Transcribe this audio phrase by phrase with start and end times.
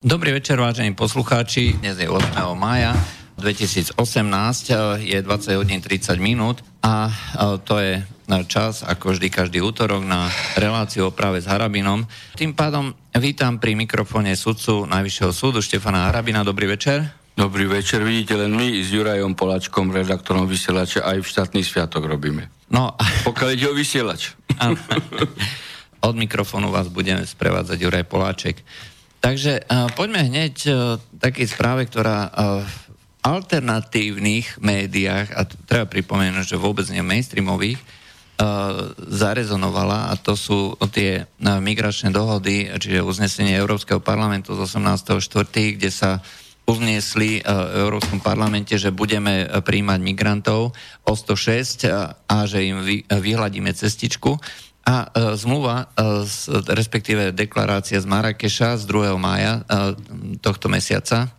[0.00, 1.76] Dobrý večer, vážení poslucháči.
[1.76, 2.32] Dnes je 8.
[2.56, 2.96] mája
[3.36, 4.00] 2018,
[4.96, 7.12] je 20 hodín 30 minút a
[7.68, 8.00] to je
[8.48, 12.08] čas, ako vždy každý útorok, na reláciu o práve s Harabinom.
[12.32, 16.48] Tým pádom vítam pri mikrofóne sudcu Najvyššieho súdu Štefana Harabina.
[16.48, 17.04] Dobrý večer.
[17.36, 22.48] Dobrý večer, vidíte, len my s Jurajom Polačkom, redaktorom vysielača, aj v štátny sviatok robíme.
[22.72, 22.96] No,
[23.28, 24.32] Pokiaľ ide o vysielač.
[26.00, 28.64] Od mikrofónu vás budeme sprevádzať Juraj Poláček.
[29.20, 32.76] Takže uh, poďme hneď uh, takej správe, ktorá uh, v
[33.20, 41.28] alternatívnych médiách, a treba pripomenúť, že vôbec nie mainstreamových, uh, zarezonovala a to sú tie
[41.28, 46.24] uh, migračné dohody, čiže uznesenie Európskeho parlamentu z 18.4., kde sa
[46.70, 50.70] uzniesli v Európskom parlamente, že budeme príjmať migrantov
[51.02, 51.90] o 106
[52.30, 52.78] a že im
[53.10, 54.38] vyhľadíme cestičku.
[54.90, 56.18] A e, zmluva, e,
[56.74, 59.14] respektíve deklarácia z Marrakeša z 2.
[59.14, 59.94] mája e,
[60.42, 61.30] tohto mesiaca,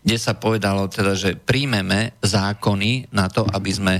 [0.00, 3.94] kde sa povedalo teda, že príjmeme zákony na to, aby sme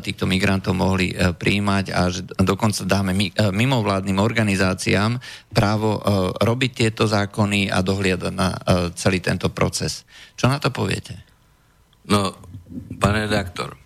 [0.00, 3.12] týchto migrantov mohli príjmať a že dokonca dáme
[3.52, 5.20] mimovládnym organizáciám
[5.52, 6.00] právo
[6.40, 8.48] robiť tieto zákony a dohliadať na
[8.96, 10.08] celý tento proces.
[10.34, 11.20] Čo na to poviete?
[12.08, 12.34] No,
[12.96, 13.76] pán redaktor,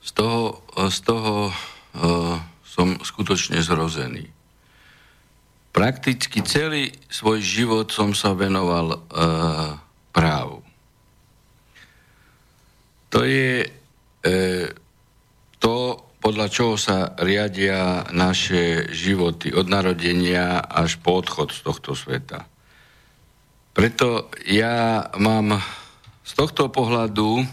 [0.00, 1.50] z toho, z toho
[1.98, 4.28] uh som skutočne zrozený.
[5.72, 8.98] Prakticky celý svoj život som sa venoval e,
[10.12, 10.60] právu.
[13.08, 13.68] To je e,
[15.56, 15.76] to,
[16.20, 22.44] podľa čoho sa riadia naše životy od narodenia až po odchod z tohto sveta.
[23.72, 25.60] Preto ja mám
[26.24, 27.44] z tohto pohľadu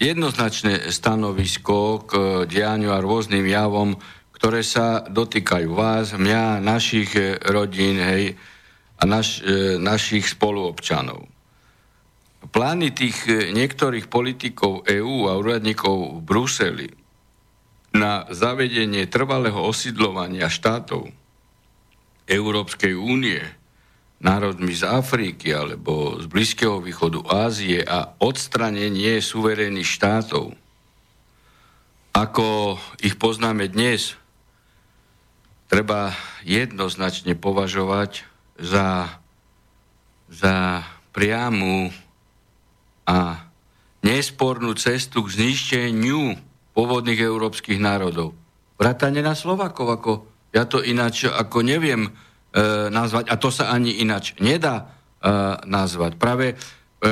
[0.00, 2.12] jednoznačné stanovisko k
[2.48, 4.00] dianiu a rôznym javom,
[4.44, 8.36] ktoré sa dotýkajú vás, mňa, našich e, rodín hej,
[9.00, 11.24] a naš, e, našich spoluobčanov.
[12.52, 16.92] Plány tých e, niektorých politikov EÚ a úradníkov v Bruseli
[17.96, 21.08] na zavedenie trvalého osídlovania štátov
[22.28, 23.40] Európskej únie,
[24.20, 30.52] národmi z Afriky alebo z Blízkeho východu Ázie a odstranenie suverénnych štátov,
[32.12, 34.20] ako ich poznáme dnes,
[35.74, 36.14] treba
[36.46, 38.22] jednoznačne považovať
[38.62, 39.10] za,
[40.30, 41.90] za priamu
[43.02, 43.42] a
[44.06, 46.38] nespornú cestu k zničeniu
[46.78, 48.38] pôvodných európskych národov.
[48.78, 50.12] Vrátane na Slovakov, ako
[50.54, 52.10] ja to ináč ako neviem e,
[52.94, 54.84] nazvať, a to sa ani ináč nedá e,
[55.66, 56.14] nazvať.
[56.14, 56.56] Práve e,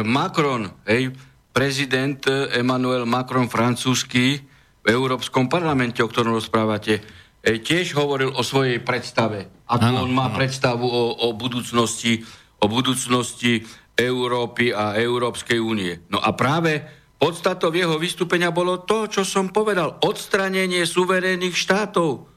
[0.07, 1.11] Macron, hej,
[1.51, 2.23] prezident
[2.55, 4.39] Emmanuel Macron francúzsky
[4.83, 9.51] v Európskom parlamente, o ktorom rozprávate, tiež hovoril o svojej predstave.
[9.67, 10.39] Ako ano, on má ano.
[10.39, 12.23] predstavu o, o budúcnosti,
[12.63, 13.67] o budúcnosti
[13.99, 16.07] Európy a Európskej únie.
[16.07, 16.87] No a práve
[17.19, 19.99] podstatou jeho vystúpenia bolo to, čo som povedal.
[20.07, 22.31] Odstranenie suverénnych štátov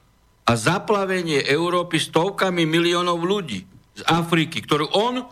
[0.45, 5.25] a zaplavenie Európy stovkami miliónov ľudí z Afriky, ktorú on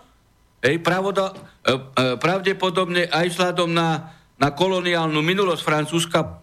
[0.61, 1.33] hej, pravoda,
[1.65, 1.75] e, e,
[2.21, 6.42] pravdepodobne aj vzhľadom na, na koloniálnu minulosť Francúzska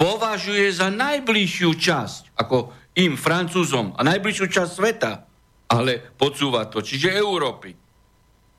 [0.00, 5.12] považuje za najbližšiu časť, ako im, Francúzom, a najbližšiu časť sveta,
[5.68, 7.76] ale podsúva to, čiže Európy,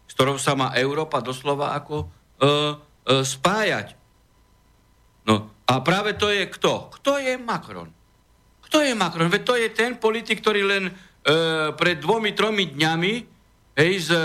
[0.06, 2.46] s ktorou sa má Európa doslova ako e, e,
[3.26, 3.98] spájať.
[5.26, 6.94] No a práve to je kto?
[7.02, 7.90] Kto je Macron?
[8.70, 9.28] Kto je Macron?
[9.34, 10.94] Veď to je ten politik, ktorý len e,
[11.74, 13.14] pred dvomi, tromi dňami
[13.82, 14.22] hej, s e,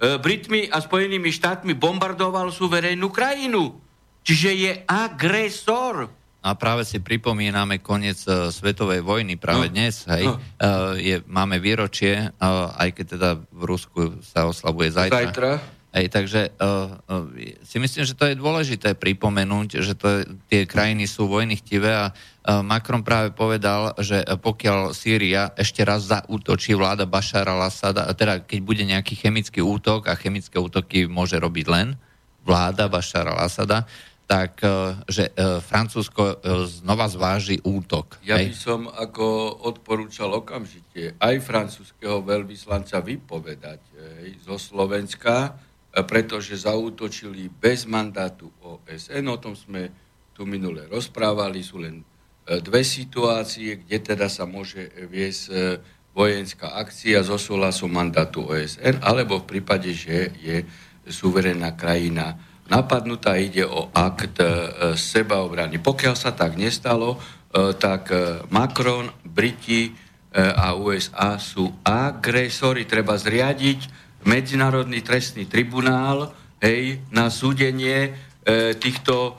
[0.00, 3.78] Britmi a Spojenými štátmi bombardoval suverénnu krajinu.
[4.24, 6.23] Čiže je agresor.
[6.44, 9.72] A práve si pripomíname koniec uh, svetovej vojny práve no.
[9.72, 10.28] dnes, hej.
[10.28, 10.36] No.
[10.60, 15.16] Uh, je, máme výročie, uh, aj keď teda v Rusku sa oslavuje zajtra.
[15.24, 15.52] Zajtra.
[15.94, 17.30] Hej, takže uh, uh,
[17.62, 22.66] si myslím, že to je dôležité pripomenúť, že to, tie krajiny sú vojnychtivé a uh,
[22.66, 28.82] Macron práve povedal, že pokiaľ Sýria ešte raz zaútočí vláda Bašara al-Assada, teda keď bude
[28.82, 31.94] nejaký chemický útok a chemické útoky môže robiť len
[32.42, 33.86] vláda Bašara al-Assada,
[34.24, 34.68] tak e,
[35.08, 36.36] že e, Francúzsko e,
[36.68, 38.18] znova zváži útok.
[38.24, 43.80] Ja by som ako odporúčal okamžite aj francúzského veľvyslanca vypovedať
[44.24, 45.54] hej, zo Slovenska,
[45.94, 49.30] pretože zaútočili bez mandátu OSN.
[49.30, 49.92] O tom sme
[50.34, 51.62] tu minule rozprávali.
[51.62, 52.02] Sú len
[52.42, 55.78] dve situácie, kde teda sa môže viesť
[56.10, 60.66] vojenská akcia zo súhlasu mandátu OSN, alebo v prípade, že je
[61.06, 62.34] suverénna krajina
[62.68, 64.48] napadnutá, ide o akt e,
[64.96, 65.80] sebaobrany.
[65.80, 67.18] Pokiaľ sa tak nestalo, e,
[67.76, 72.90] tak e, Macron, Briti a USA sú agresori.
[72.90, 78.10] Treba zriadiť Medzinárodný trestný tribunál hej, na súdenie
[78.82, 79.38] týchto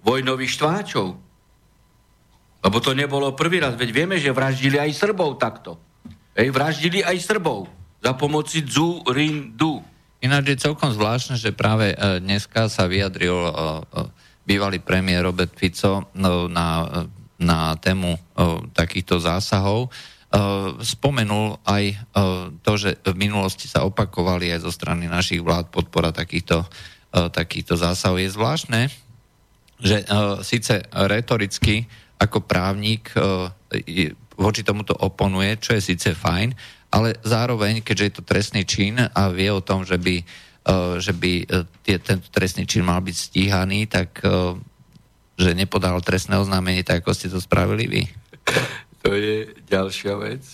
[0.00, 1.06] vojnových štváčov.
[2.64, 5.76] Lebo to nebolo prvý raz, veď vieme, že vraždili aj Srbov takto.
[6.32, 7.68] Hej, vraždili aj Srbov
[8.00, 9.93] za pomoci Dzurindu.
[10.22, 13.50] Ináč je celkom zvláštne, že práve e, dneska sa vyjadril e,
[14.44, 16.84] bývalý premiér Robert Fico na,
[17.40, 18.12] na tému
[18.76, 19.88] takýchto zásahov.
[20.84, 21.96] Spomenul aj
[22.60, 26.60] to, že v minulosti sa opakovali aj zo strany našich vlád podpora takýchto,
[27.08, 28.20] takýchto zásahov.
[28.20, 28.92] Je zvláštne,
[29.80, 30.04] že
[30.44, 31.88] síce retoricky
[32.20, 33.16] ako právnik
[34.36, 36.52] voči tomuto oponuje, čo je síce fajn,
[36.94, 40.22] ale zároveň, keďže je to trestný čin a vie o tom, že by,
[40.70, 44.54] uh, že by uh, tie, tento trestný čin mal byť stíhaný, tak uh,
[45.34, 48.02] že nepodal trestné oznámenie, tak ako ste to spravili vy?
[49.02, 50.46] To je ďalšia vec.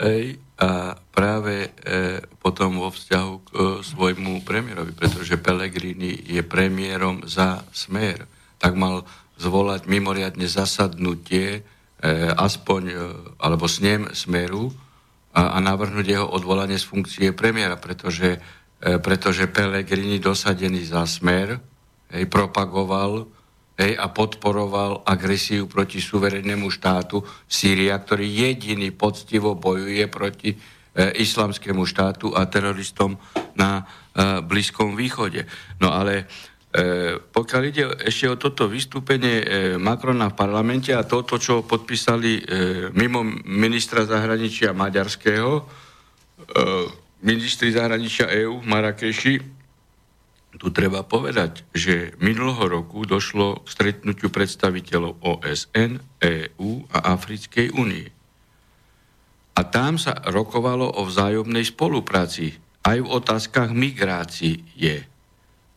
[0.00, 7.26] Ej, a práve e, potom vo vzťahu k e, svojmu premiérovi, pretože Pellegrini je premiérom
[7.28, 8.24] za smer,
[8.56, 9.04] tak mal
[9.36, 11.66] zvolať mimoriadne zasadnutie
[12.00, 12.96] E, aspoň, e,
[13.44, 14.72] alebo snem Smeru
[15.30, 18.38] a, a navrhnúť jeho odvolanie z funkcie premiéra, pretože,
[18.82, 21.58] e, pretože Pellegrini dosadený za Smer
[22.10, 23.30] hej, propagoval
[23.78, 30.58] hej, a podporoval agresiu proti suverénnemu štátu Sýria, ktorý jediný poctivo bojuje proti e,
[31.22, 33.14] islamskému štátu a teroristom
[33.54, 35.46] na e, Blízkom východe.
[35.78, 36.26] No ale
[37.34, 42.42] pokiaľ ide ešte o toto vystúpenie e, Macrona v parlamente a toto, čo podpísali e,
[42.94, 45.62] mimo ministra zahraničia maďarského, e,
[47.26, 49.34] ministri zahraničia EÚ v Marrakeši,
[50.62, 58.06] tu treba povedať, že minulého roku došlo k stretnutiu predstaviteľov OSN, EÚ a Africkej únie.
[59.58, 62.54] A tam sa rokovalo o vzájomnej spolupráci
[62.86, 64.62] aj v otázkach migrácie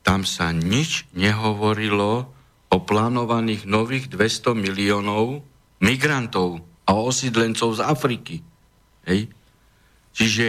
[0.04, 2.28] tam sa nič nehovorilo
[2.70, 5.42] o plánovaných nových 200 miliónov
[5.80, 8.36] migrantov a osídlencov z Afriky.
[9.08, 9.32] Hej.
[10.14, 10.48] Čiže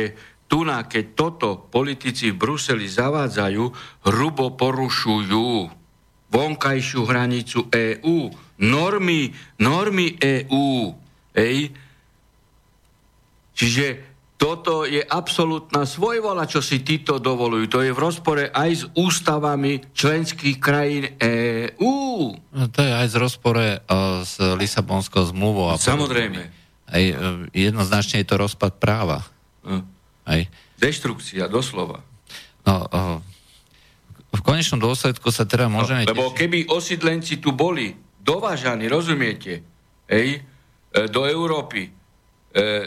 [0.50, 3.64] tu, keď toto politici v Bruseli zavádzajú,
[4.06, 5.70] hrubo porušujú
[6.30, 8.30] vonkajšiu hranicu EÚ,
[8.62, 9.30] normy,
[9.62, 10.94] normy EÚ.
[11.34, 11.74] Hej.
[13.54, 17.64] Čiže toto je absolútna svojvola, čo si títo dovolujú.
[17.70, 21.94] To je v rozpore aj s ústavami členských krajín EÚ.
[22.34, 25.70] No, to je aj z rozpore uh, s Lisabonskou zmluvou.
[25.70, 26.50] A Samozrejme.
[26.90, 29.22] Aj, uh, jednoznačne je to rozpad práva.
[29.62, 29.86] Uh.
[30.26, 30.42] Aj.
[30.82, 32.02] Deštrukcia, doslova.
[32.66, 33.18] No, uh,
[34.34, 36.10] v konečnom dôsledku sa teda môžeme...
[36.10, 39.62] No, lebo keby osídlenci tu boli dovážaní, rozumiete,
[40.10, 42.03] hej, e, do Európy, E,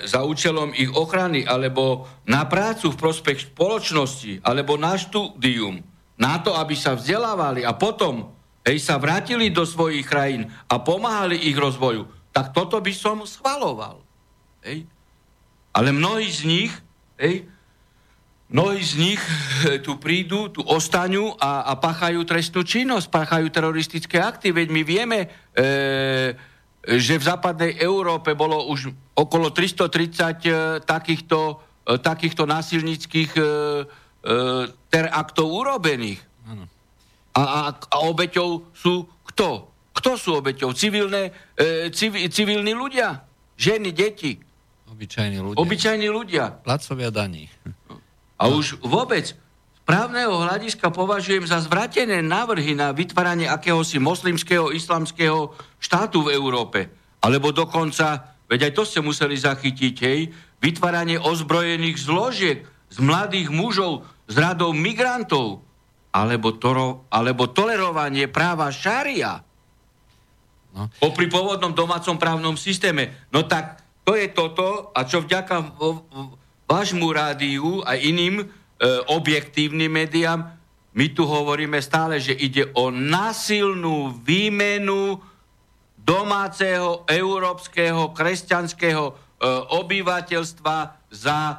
[0.08, 5.84] za účelom ich ochrany alebo na prácu v prospech spoločnosti alebo na štúdium,
[6.16, 8.32] na to, aby sa vzdelávali a potom
[8.64, 14.04] hej, sa vrátili do svojich krajín a pomáhali ich rozvoju, tak toto by som schvaloval.
[14.64, 14.88] Hej.
[15.72, 16.74] Ale mnohí z nich,
[17.20, 17.48] hej,
[18.48, 19.22] mnohí z nich
[19.68, 24.82] e, tu prídu, tu ostaňu a, a pachajú trestnú činnosť, pachajú teroristické akty, veď my
[24.84, 25.20] vieme,
[25.56, 25.68] e,
[26.88, 30.52] že v západnej Európe bolo už okolo 330 e,
[30.88, 33.44] takýchto, e, takýchto násilnických e,
[34.92, 36.20] teraktov urobených.
[37.38, 39.72] A, a, a obeťou sú kto?
[39.94, 40.74] Kto sú obeťou?
[40.76, 41.32] Civilné,
[41.96, 43.24] civ, civilní ľudia?
[43.56, 44.36] Ženy, deti?
[44.90, 45.58] Obyčajní ľudia.
[45.64, 46.44] Obyčajní ľudia.
[46.60, 47.48] Placovia daní.
[48.36, 49.38] A už vôbec
[49.88, 56.92] právneho hľadiska považujem za zvratené návrhy na vytváranie akéhosi moslimského, islamského štátu v Európe.
[57.24, 64.04] Alebo dokonca, veď aj to ste museli zachytiť, hej, vytváranie ozbrojených zložiek z mladých mužov
[64.28, 65.64] z radou migrantov.
[66.12, 69.40] Alebo, toro, alebo tolerovanie práva šaria.
[70.76, 70.92] No.
[71.00, 73.28] Popri pôvodnom domácom právnom systéme.
[73.32, 75.80] No tak to je toto, a čo vďaka
[76.68, 78.50] vášmu rádiu a iným
[79.10, 80.54] objektívnym médiám.
[80.98, 85.22] My tu hovoríme stále, že ide o násilnú výmenu
[85.98, 89.14] domáceho, európskeho, kresťanského e,
[89.78, 90.78] obyvateľstva
[91.12, 91.56] za e,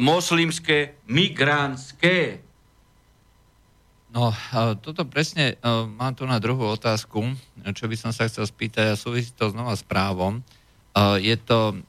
[0.00, 2.40] moslimské, migrantské.
[4.14, 4.30] No,
[4.78, 5.58] toto presne,
[5.98, 7.34] mám tu na druhú otázku,
[7.74, 10.38] čo by som sa chcel spýtať a súvisí to znova s právom.
[11.18, 11.82] Je to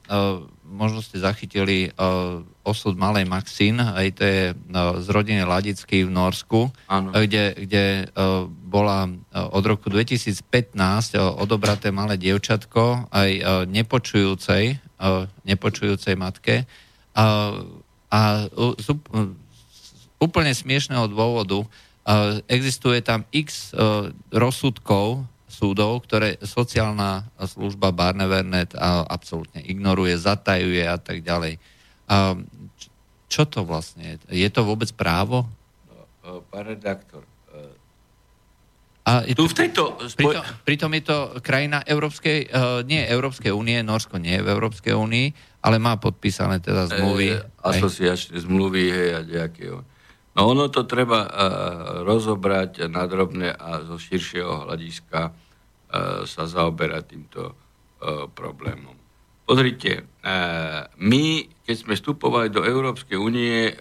[0.70, 6.10] možno ste zachytili uh, osud malej Maxín, aj to je uh, z rodiny Ladický v
[6.10, 7.14] Norsku, ano.
[7.14, 10.42] kde, kde uh, bola uh, od roku 2015
[11.14, 16.66] uh, odobraté malé dievčatko aj uh, nepočujúcej, uh, nepočujúcej matke.
[17.16, 18.46] Uh, A
[18.78, 18.88] z
[20.22, 21.66] úplne smiešného dôvodu
[22.46, 23.74] existuje tam x
[24.30, 25.26] rozsudkov
[25.56, 28.76] súdov, ktoré sociálna služba Barnevernet
[29.08, 31.56] absolútne ignoruje, zatajuje a tak ďalej.
[33.26, 34.44] Čo to vlastne je?
[34.44, 35.48] Je to vôbec právo?
[36.52, 37.24] Pán redaktor,
[39.06, 39.94] a tu v tejto...
[40.18, 44.98] Pritom, pritom je to krajina Európskej, uh, nie Európskej únie, Norsko nie je v Európskej
[44.98, 45.26] únii,
[45.62, 47.38] ale má podpísané teda zmluvy.
[47.38, 49.70] E, asociačné zmluvy, hej, a nejaké...
[50.34, 51.30] No ono to treba uh,
[52.02, 55.30] rozobrať na drobné a zo širšieho hľadiska
[56.26, 58.94] sa zaoberať týmto uh, problémom.
[59.46, 61.24] Pozrite, uh, my,
[61.62, 63.74] keď sme vstupovali do Európskej únie,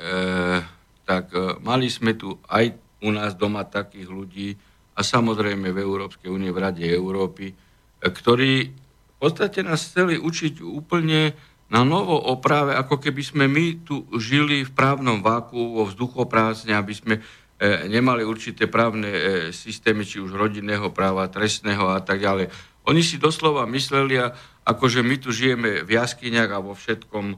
[1.06, 1.30] tak
[1.62, 2.74] mali sme tu aj
[3.06, 4.50] u nás doma takých ľudí,
[4.96, 7.56] a samozrejme v Európskej únie, v Rade Európy, e,
[8.00, 11.36] ktorí v podstate nás chceli učiť úplne
[11.68, 16.78] na novo o práve, ako keby sme my tu žili v právnom váku, vo vzduchoprázdne,
[16.80, 17.22] aby sme e,
[17.64, 19.22] nemali určité právne e,
[19.56, 22.52] systémy, či už rodinného práva, trestného a tak ďalej.
[22.86, 24.20] Oni si doslova mysleli,
[24.68, 27.38] ako že my tu žijeme v jaskyniach a vo všetkom, e,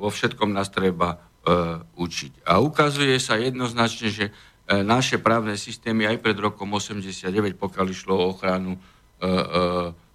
[0.00, 1.16] vo všetkom nás treba e,
[2.00, 2.48] učiť.
[2.48, 4.26] A ukazuje sa jednoznačne, že
[4.70, 9.34] E, naše právne systémy aj pred rokom 89, pokiaľ išlo o ochranu e, e,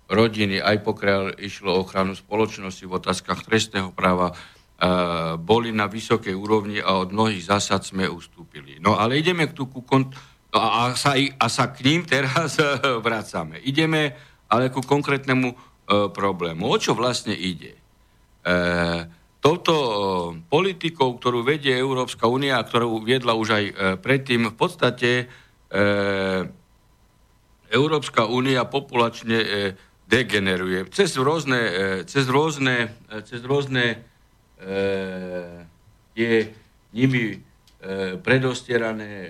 [0.08, 4.32] rodiny, aj pokiaľ išlo o ochranu spoločnosti v otázkach trestného práva,
[5.40, 8.76] boli na vysokej úrovni a od mnohých zásad sme ustúpili.
[8.84, 10.12] No ale ideme tu ku kont-
[10.52, 12.60] no, a, sa, a sa k ním teraz
[13.08, 13.64] vracame.
[13.64, 14.12] Ideme
[14.52, 15.56] ale ku konkrétnemu
[16.12, 16.68] problému.
[16.68, 17.80] O čo vlastne ide?
[19.46, 19.94] touto eh,
[20.50, 25.26] politikou, ktorú vedie Európska únia, ktorú viedla už aj eh, predtým, v podstate e,
[27.74, 29.48] Európska únia populačne e,
[30.08, 30.88] degeneruje.
[30.94, 32.94] Cez rôzne, e, cez rôzne,
[33.26, 34.06] cez rôzne
[34.60, 34.78] e,
[36.16, 36.34] tie
[36.96, 37.40] nimi e,
[38.20, 39.30] predostierané e,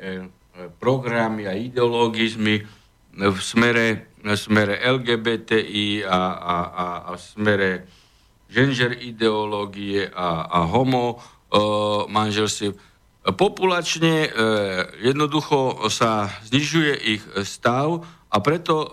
[0.80, 2.64] programy a ideologizmy
[3.16, 7.70] v smere, v smere LGBTI a, a, a, a v smere
[8.52, 12.76] gender ideológie a, a homo uh, manželstiev.
[13.26, 14.32] Populačne uh,
[15.02, 18.88] jednoducho sa znižuje ich stav a preto uh,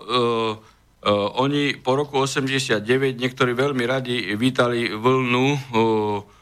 [1.03, 2.83] uh, oni po roku 89
[3.19, 6.41] niektorí veľmi radi vítali vlnu uh,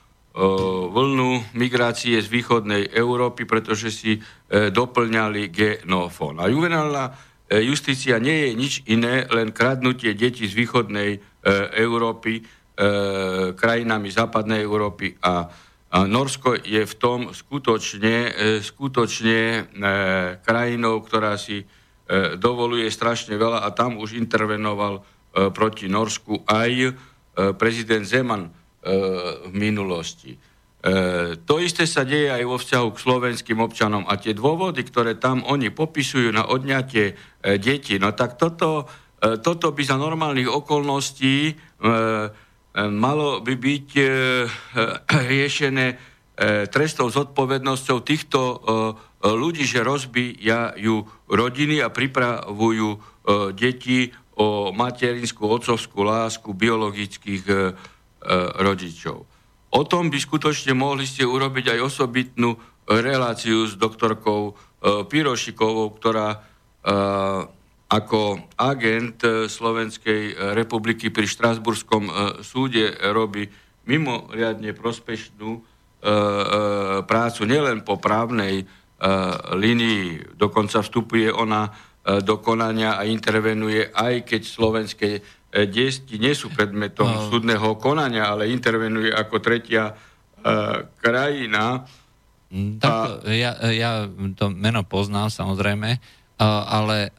[0.91, 6.39] vlnu migrácie z východnej Európy, pretože si doplňali genofón.
[6.39, 7.11] A juvenálna
[7.51, 11.19] justícia nie je nič iné, len kradnutie detí z východnej
[11.75, 12.47] Európy,
[12.81, 15.45] E, krajinami západnej Európy a,
[15.93, 18.33] a Norsko je v tom skutočne, e,
[18.65, 19.61] skutočne e,
[20.41, 21.61] krajinou, ktorá si
[22.39, 25.03] dovoluje strašne veľa a tam už intervenoval e,
[25.55, 26.91] proti Norsku aj e,
[27.55, 28.51] prezident Zeman e,
[29.47, 30.35] v minulosti.
[30.35, 30.39] E,
[31.39, 35.47] to isté sa deje aj vo vzťahu k slovenským občanom a tie dôvody, ktoré tam
[35.47, 37.15] oni popisujú na odňatie e,
[37.63, 38.91] detí, no tak toto,
[39.23, 41.53] e, toto by za normálnych okolností e,
[42.71, 44.07] E, malo by byť e, e,
[45.11, 45.87] riešené
[46.73, 48.41] trestnou zodpovednosťou týchto
[49.21, 52.89] ľudí, že rozbijajú rodiny a pripravujú
[53.53, 54.09] deti
[54.41, 57.45] o materinskú, otcovskú lásku biologických
[58.61, 59.29] rodičov.
[59.71, 62.57] O tom by skutočne mohli ste urobiť aj osobitnú
[62.89, 66.41] reláciu s doktorkou Pirošikovou, ktorá
[67.91, 68.21] ako
[68.57, 72.09] agent Slovenskej republiky pri Štrasburskom
[72.41, 73.45] súde robí
[73.85, 75.61] mimoriadne prospešnú
[77.05, 78.65] prácu nielen po právnej
[79.57, 81.73] linii, dokonca vstupuje ona
[82.21, 85.09] do konania a intervenuje, aj keď slovenské
[85.73, 87.33] desti nie sú predmetom no.
[87.33, 89.97] súdneho konania, ale intervenuje ako tretia
[91.01, 91.89] krajina.
[92.53, 93.33] Mm, tak, a...
[93.33, 94.05] ja, ja
[94.37, 96.01] to meno poznám samozrejme
[96.47, 97.13] ale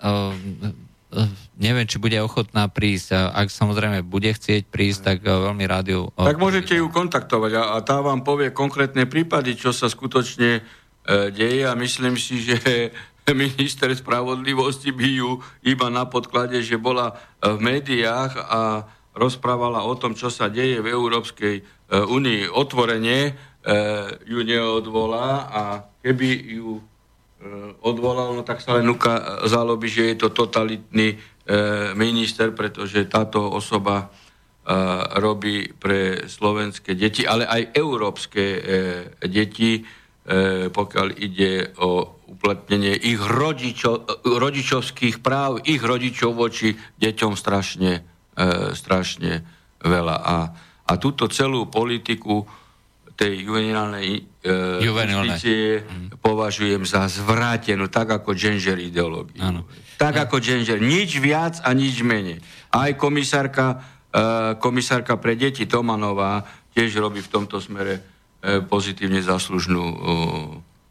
[1.59, 3.13] neviem, či bude ochotná prísť.
[3.13, 6.01] Ak samozrejme bude chcieť prísť, tak veľmi rád ju...
[6.15, 10.65] Tak môžete ju kontaktovať a, a tá vám povie konkrétne prípady, čo sa skutočne
[11.31, 12.57] deje a myslím si, že
[13.31, 15.31] minister spravodlivosti by ju
[15.63, 20.87] iba na podklade, že bola v médiách a rozprávala o tom, čo sa deje v
[20.87, 21.63] Európskej e,
[21.99, 22.47] únii.
[22.47, 23.31] Otvorene, e,
[24.23, 25.61] ju neodvolá a
[25.99, 26.79] keby ju
[27.41, 31.17] E, odvolal, no tak sa len ukázalo by, že je to totalitný e,
[31.97, 34.07] minister, pretože táto osoba e,
[35.17, 38.59] robí pre slovenské deti, ale aj európske e,
[39.25, 39.83] deti, e,
[40.71, 47.91] pokiaľ ide o uplatnenie ich rodičo, rodičovských práv, ich rodičov voči deťom strašne,
[48.33, 49.43] e, strašne
[49.83, 50.15] veľa.
[50.21, 50.37] A,
[50.87, 52.47] a túto celú politiku
[53.19, 54.49] tej juvenilnej e,
[54.81, 56.17] justície mm.
[56.23, 59.37] považujem za zvrátenú, tak ako gender ideológiu.
[59.99, 60.23] Tak ano.
[60.25, 60.81] ako gender.
[60.81, 62.41] Nič viac a nič menej.
[62.73, 63.77] Aj komisárka,
[64.09, 66.41] e, komisárka pre deti Tomanová
[66.73, 68.01] tiež robí v tomto smere e,
[68.65, 69.95] pozitívne zaslužnú e,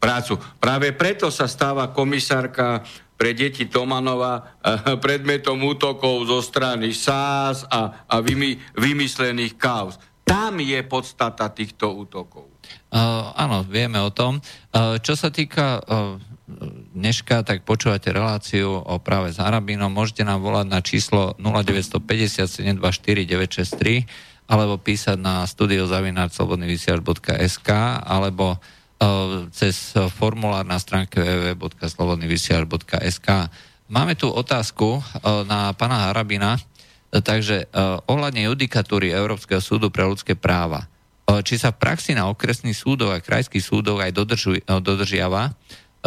[0.01, 0.41] prácu.
[0.57, 2.81] Práve preto sa stáva komisárka
[3.21, 10.01] pre deti Tomanova eh, predmetom útokov zo strany SAS a, a vymy, vymyslených kaos.
[10.25, 12.49] Tam je podstata týchto útokov.
[12.87, 14.39] Uh, áno, vieme o tom.
[14.71, 16.15] Uh, čo sa týka uh,
[16.95, 19.91] dneška, tak počúvate reláciu o práve s Arabinom.
[19.91, 27.69] Môžete nám volať na číslo 0950 724 963 alebo písať na studiozavináčslobodnyvysiaľ.sk
[28.03, 28.59] alebo
[29.01, 33.49] Eh, cez formulár na stránke www.slobodnyvysiaľ.sk.
[33.89, 36.61] Máme tu otázku eh, na pána Harabina,
[37.09, 40.85] takže eh, ohľadne judikatúry Európskeho súdu pre ľudské práva.
[41.31, 45.55] Či sa v praxi na okresných súdoch a krajských súdoch aj dodržuj, dodržiava,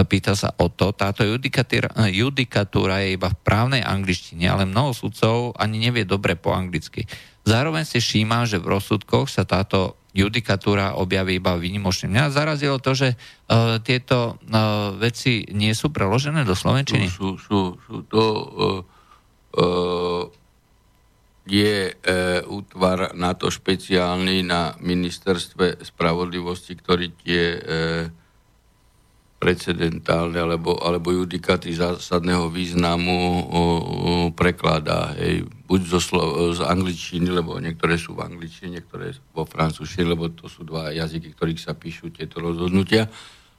[0.04, 0.92] pýta sa o to.
[0.92, 7.08] Táto judikatúra je iba v právnej angličtine, ale mnoho sudcov ani nevie dobre po anglicky.
[7.44, 12.08] Zároveň si všíma, že v rozsudkoch sa táto judikatúra objaví iba výnimočne.
[12.08, 17.10] Mňa zarazilo to, že uh, tieto uh, veci nie sú preložené do Slovenčiny.
[17.10, 18.06] Sú, sú, sú.
[18.08, 18.80] To uh,
[19.58, 20.24] uh,
[21.44, 28.23] je uh, útvar na to špeciálny na ministerstve spravodlivosti, ktorý tie uh,
[29.38, 33.62] precedentálne alebo, alebo judikáty zásadného významu o, o,
[34.32, 35.12] prekladá.
[35.20, 36.00] Hej, buď zo,
[36.56, 41.36] z angličtiny, lebo niektoré sú v angličtine, niektoré vo francúzštine, lebo to sú dva jazyky,
[41.36, 43.10] ktorých sa píšu tieto rozhodnutia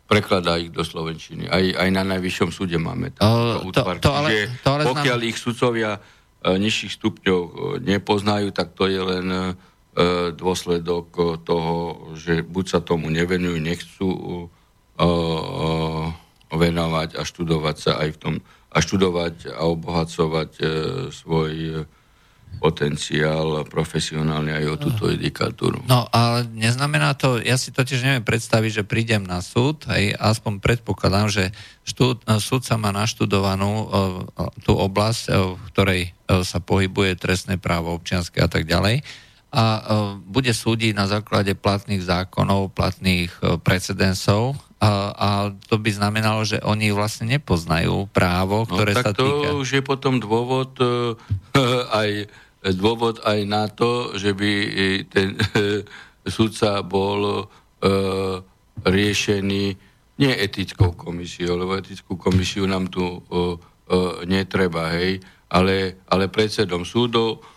[0.06, 1.50] prekladá ich do Slovenčiny.
[1.50, 3.98] Aj, aj na Najvyššom súde máme tento útvar.
[4.02, 4.30] To, to ale,
[4.62, 5.30] to ale pokiaľ znam...
[5.30, 6.00] ich sudcovia e,
[6.62, 7.52] nižších stupňov e,
[7.82, 9.42] nepoznajú, tak to je len e,
[10.38, 11.76] dôsledok toho,
[12.14, 14.10] že buď sa tomu nevenujú, nechcú
[16.56, 18.34] venovať a študovať sa aj v tom,
[18.76, 20.64] a študovať a obohacovať e,
[21.12, 21.74] svoj e,
[22.60, 25.84] potenciál profesionálne aj o túto judikatúru.
[25.92, 30.64] No ale neznamená to, ja si totiž neviem predstaviť, že prídem na súd, aj aspoň
[30.64, 31.44] predpokladám, že
[31.84, 33.88] štúd, súdca má naštudovanú uh,
[34.64, 39.04] tú oblasť, uh, v ktorej uh, sa pohybuje trestné právo občianske a tak ďalej
[39.56, 39.64] a
[40.28, 43.32] bude súdiť na základe platných zákonov, platných
[43.64, 45.28] precedensov a,
[45.70, 49.50] to by znamenalo, že oni vlastne nepoznajú právo, no, ktoré no, tak sa to týka...
[49.58, 51.16] už je potom dôvod uh,
[52.02, 52.30] aj
[52.76, 54.70] dôvod aj na to, že by e,
[55.06, 55.38] ten
[56.36, 58.36] sudca bol uh,
[58.82, 59.64] riešený
[60.16, 63.04] nie etickou komisiou, lebo etickú komisiu nám tu
[64.26, 65.20] netreba, hej,
[65.52, 67.55] ale, ale predsedom súdov, E,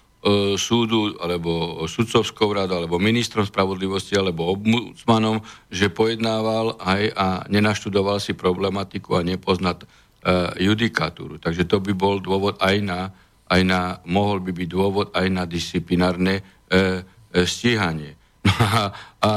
[0.59, 5.38] súdu alebo sudcovskou radu alebo ministrom spravodlivosti alebo obmudsmanom,
[5.70, 11.38] že pojednával aj a nenaštudoval si problematiku a nepozná uh, judikatúru.
[11.38, 13.14] Takže to by bol dôvod aj na,
[13.46, 17.07] aj na mohol by byť dôvod aj na disciplinárne uh,
[17.46, 18.18] stíhanie.
[18.50, 18.90] a,
[19.22, 19.33] a,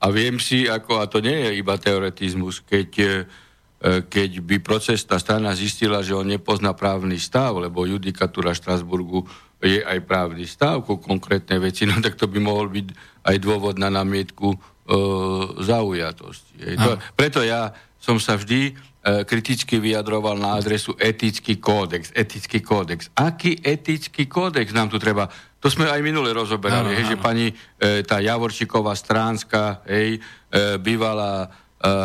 [0.00, 3.24] a viem si, ako, a to nie je iba teoretizmus, keď
[3.82, 9.26] keď by procesná strana zistila, že on nepozná právny stav, lebo judikatúra Štrasburgu
[9.62, 12.86] je aj právny stav ku konkrétnej veci, no tak to by mohol byť
[13.22, 14.58] aj dôvod na námietku e,
[15.62, 16.74] zaujatosti.
[16.76, 17.70] To, preto ja
[18.02, 22.10] som sa vždy e, kriticky vyjadroval na adresu etický kódex.
[22.10, 23.06] Etický kódex.
[23.14, 25.30] Aký etický kódex nám tu treba?
[25.62, 27.10] To sme aj minule rozoberali, ano, hej, ano.
[27.14, 27.46] že pani
[27.78, 31.46] e, tá Javorčiková stránska, hej, e, bývalá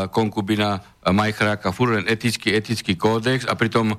[0.10, 3.98] konkubina Majchráka furt len etický, etický kódex a pritom uh,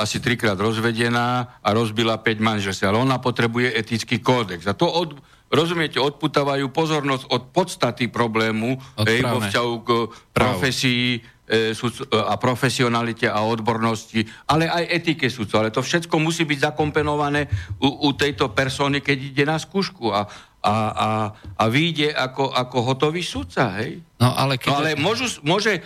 [0.00, 2.88] asi trikrát rozvedená a rozbila 5 manželstv.
[2.88, 4.66] Ale ona potrebuje etický kódex.
[4.66, 5.20] A to od,
[5.52, 9.88] rozumiete, odputávajú pozornosť od podstaty problému ej, vo vzťahu k
[10.32, 11.04] profesii
[11.46, 11.74] e,
[12.10, 15.62] a profesionalite a odbornosti, ale aj etike sudcov.
[15.62, 17.46] Ale to všetko musí byť zakomponované
[17.78, 20.10] u, u tejto persony, keď ide na skúšku.
[20.10, 20.26] A,
[20.60, 21.08] a, a,
[21.56, 24.04] a vyjde ako, ako hotový sudca, hej?
[24.20, 24.68] No ale, keď...
[24.68, 25.82] no, ale môžu, môže e,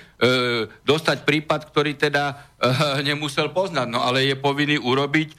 [0.83, 2.69] dostať prípad, ktorý teda e,
[3.09, 5.37] nemusel poznať, no ale je povinný urobiť e,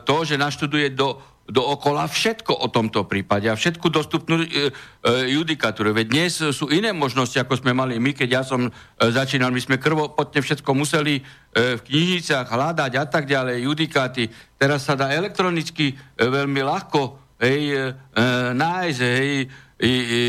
[0.00, 1.20] to, že naštuduje do,
[1.52, 5.92] dookola všetko o tomto prípade a všetku dostupnú e, e, judikatúru.
[5.92, 8.70] Veď dnes sú iné možnosti, ako sme mali my, keď ja som e,
[9.12, 11.22] začínal, my sme krvopotne všetko museli e,
[11.76, 14.32] v knižnicách hľadať a tak ďalej, judikáty.
[14.56, 18.24] Teraz sa dá elektronicky e, veľmi ľahko hej, e, e,
[18.54, 19.50] nájsť, hej,
[19.82, 20.20] i, i,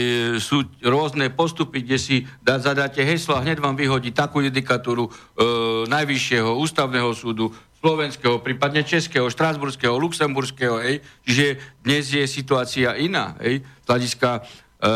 [0.42, 5.12] sú rôzne postupy, kde si dá, zadáte heslo a hneď vám vyhodí takú judikatúru e,
[5.86, 13.62] Najvyššieho ústavného súdu, slovenského, prípadne českého, štrásburského, luxemburského, hej, čiže dnes je situácia iná, hej,
[13.62, 14.30] z hľadiska
[14.82, 14.90] e,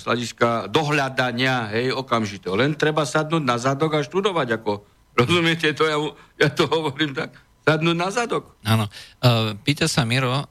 [0.00, 2.56] z hľadiska dohľadania, hej, okamžitého.
[2.56, 4.80] Len treba sadnúť na zadok a študovať, ako,
[5.12, 5.98] rozumiete to, ja,
[6.40, 8.56] ja to hovorím tak, sadnúť na zadok.
[8.64, 8.88] Áno.
[9.20, 10.44] Uh, pýta sa Miro, uh,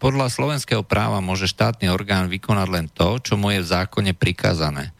[0.00, 4.90] podľa slovenského práva môže štátny orgán vykonať len to, čo mu je v zákone prikázané.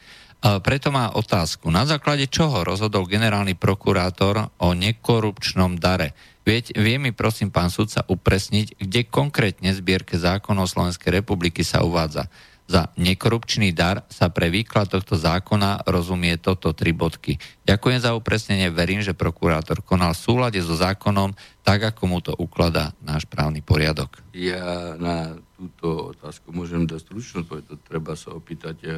[0.40, 6.16] Uh, preto má otázku, na základe čoho rozhodol generálny prokurátor o nekorupčnom dare?
[6.40, 12.32] Vieť, vie mi prosím pán sudca upresniť, kde konkrétne zbierke zákonov Slovenskej republiky sa uvádza.
[12.70, 17.34] Za nekorupčný dar sa pre výklad tohto zákona rozumie toto tri bodky.
[17.66, 21.34] Ďakujem za upresnenie, verím, že prokurátor konal v súlade so zákonom
[21.66, 24.22] tak, ako mu to ukladá náš právny poriadok.
[24.30, 28.94] Ja na túto otázku môžem dať stručnú, to treba sa opýtať e, e,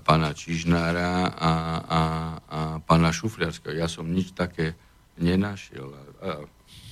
[0.00, 2.00] pána Čižnára a, a,
[2.40, 3.76] a pána Šufliarského.
[3.76, 4.80] Ja som nič také
[5.20, 5.92] nenašiel.
[5.92, 6.28] A, a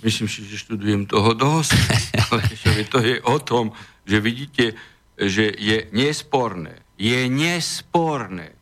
[0.05, 1.73] myslím si, že študujem toho dosť,
[2.37, 2.45] ale
[2.85, 3.73] to je o tom,
[4.05, 4.77] že vidíte,
[5.21, 8.57] že je nesporné, je nesporné,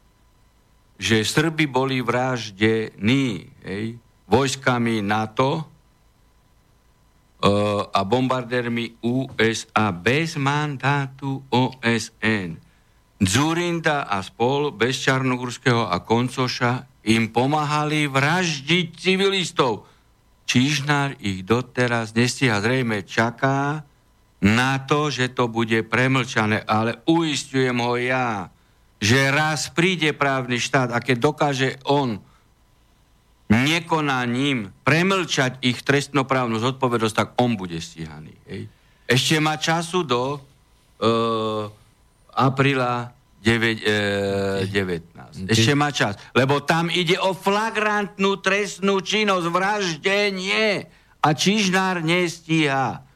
[0.98, 3.94] že Srby boli vraždení hej,
[4.26, 5.64] vojskami NATO uh,
[7.86, 12.58] a bombardérmi USA bez mandátu OSN.
[13.18, 19.86] Zurinda a spol bez Čarnogurského a Koncoša im pomáhali vraždiť civilistov.
[20.48, 23.87] Čižnár ich doteraz nestíha, zrejme čaká,
[24.38, 28.54] na to, že to bude premlčané, ale uistujem ho ja,
[28.98, 32.22] že raz príde právny štát a keď dokáže on
[33.48, 38.34] nekonaním premlčať ich trestnoprávnu zodpovednosť, tak on bude stíhaný.
[38.46, 38.68] Hej.
[39.08, 41.64] Ešte má času do uh,
[42.36, 45.46] apríla 9, e, 19.
[45.46, 46.18] Ešte má čas.
[46.34, 50.90] Lebo tam ide o flagrantnú trestnú činnosť, vraždenie.
[51.22, 53.07] A Čižnár nestíha.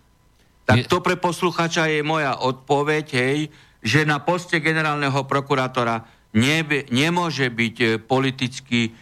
[0.72, 3.38] Tak to pre posluchača je moja odpoveď, hej,
[3.82, 6.06] že na poste generálneho prokurátora
[6.38, 8.92] nebe, nemôže byť e, politický e,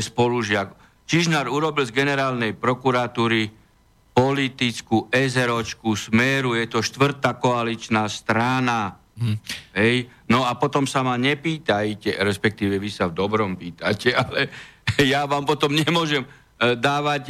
[0.00, 0.72] spolužiak.
[1.08, 3.50] Čižnár urobil z generálnej prokuratúry
[4.12, 8.98] politickú ezeročku smeru, je to štvrtá koaličná strana.
[9.18, 9.36] Hm.
[9.74, 9.96] Hej.
[10.30, 14.48] No a potom sa ma nepýtajte, respektíve vy sa v dobrom pýtate, ale
[15.12, 16.28] ja vám potom nemôžem e,
[16.78, 17.24] dávať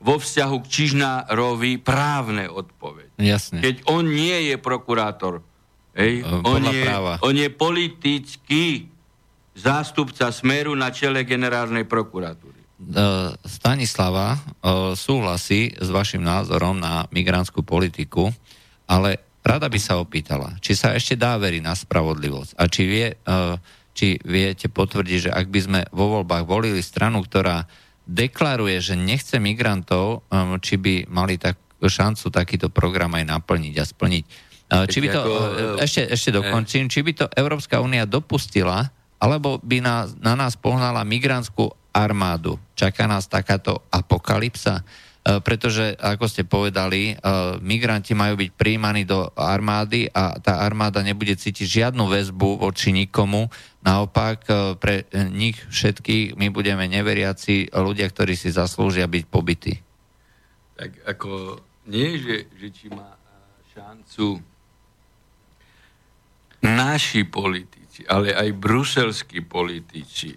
[0.00, 3.09] vo vzťahu k Čižnárovi právne odpovede.
[3.20, 3.60] Jasne.
[3.60, 5.44] Keď on nie je prokurátor,
[5.92, 6.88] hej, on, je,
[7.20, 8.88] on je politický
[9.52, 12.56] zástupca Smeru na čele generálnej prokuratúry.
[13.44, 14.40] Stanislava
[14.96, 18.32] súhlasí s vašim názorom na migrantskú politiku,
[18.88, 23.12] ale rada by sa opýtala, či sa ešte dá veriť na spravodlivosť a či, vie,
[23.92, 27.68] či viete potvrdiť, že ak by sme vo voľbách volili stranu, ktorá
[28.08, 30.24] deklaruje, že nechce migrantov,
[30.64, 34.24] či by mali tak šancu takýto program aj naplniť a splniť.
[34.70, 35.38] Uh, či by to, uh,
[35.80, 38.90] ešte, ešte dokončím, či by to Európska únia dopustila,
[39.20, 42.56] alebo by na, na nás pohnala migrantskú armádu.
[42.78, 44.80] Čaká nás takáto apokalypsa?
[45.20, 47.14] E, pretože, ako ste povedali, e,
[47.60, 53.52] migranti majú byť príjmaní do armády a tá armáda nebude cítiť žiadnu väzbu voči nikomu.
[53.84, 59.74] Naopak, e, pre nich všetkých my budeme neveriaci ľudia, ktorí si zaslúžia byť pobytí.
[60.80, 63.18] Tak ako nie, že, že či má
[63.74, 64.38] šancu
[66.62, 70.30] naši politici, ale aj bruselskí politici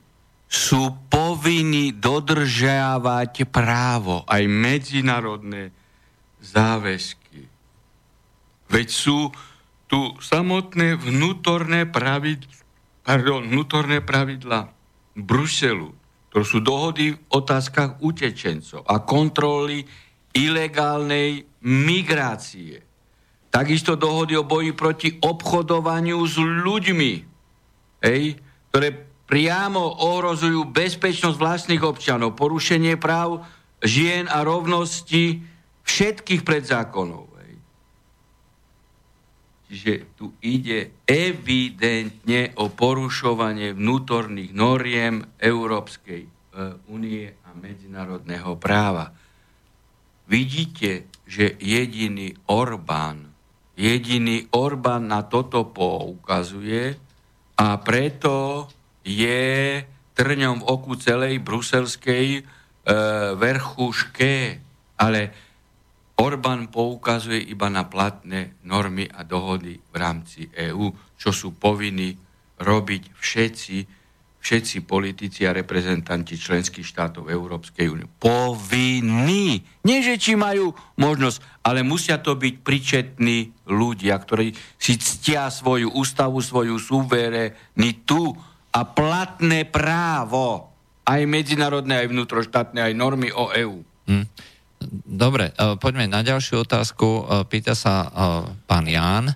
[0.54, 5.74] sú povinní dodržiavať právo, aj medzinárodné
[6.42, 7.50] záväzky.
[8.70, 9.34] Veď sú
[9.90, 12.54] tu samotné vnútorné pravidla,
[13.02, 14.70] pardon, vnútorné pravidla
[15.18, 15.94] Bruselu.
[16.34, 19.86] To sú dohody v otázkach utečencov a kontroly
[20.34, 22.82] ilegálnej migrácie.
[23.54, 27.14] Takisto dohody o boji proti obchodovaniu s ľuďmi,
[28.02, 28.24] ej,
[28.74, 28.90] ktoré
[29.30, 33.46] priamo ohrozujú bezpečnosť vlastných občanov, porušenie práv
[33.86, 35.46] žien a rovnosti
[35.86, 37.34] všetkých pred zákonov.
[39.74, 46.30] Čiže tu ide evidentne o porušovanie vnútorných noriem Európskej e,
[46.94, 49.10] únie a medzinárodného práva.
[50.28, 53.32] Vidíte, že jediný Orbán,
[53.76, 56.96] jediný Orbán na toto poukazuje
[57.60, 58.68] a preto
[59.04, 59.82] je
[60.14, 62.42] trňom v oku celej bruselskej e,
[63.36, 64.34] verchuške,
[65.02, 65.22] ale
[66.22, 72.14] Orbán poukazuje iba na platné normy a dohody v rámci EÚ, čo sú povinní
[72.62, 73.78] robiť všetci
[74.44, 78.12] všetci politici a reprezentanti členských štátov Európskej únie.
[78.20, 79.64] Povinní.
[79.88, 85.96] Nie, že či majú možnosť, ale musia to byť pričetní ľudia, ktorí si ctia svoju
[85.96, 88.36] ústavu, svoju suverenitu
[88.76, 90.76] a platné právo,
[91.08, 93.80] aj medzinárodné, aj vnútroštátne, aj normy o EÚ.
[94.12, 94.28] Hmm.
[95.08, 97.08] Dobre, e, poďme na ďalšiu otázku.
[97.08, 98.08] E, pýta sa e,
[98.68, 99.32] pán Ján.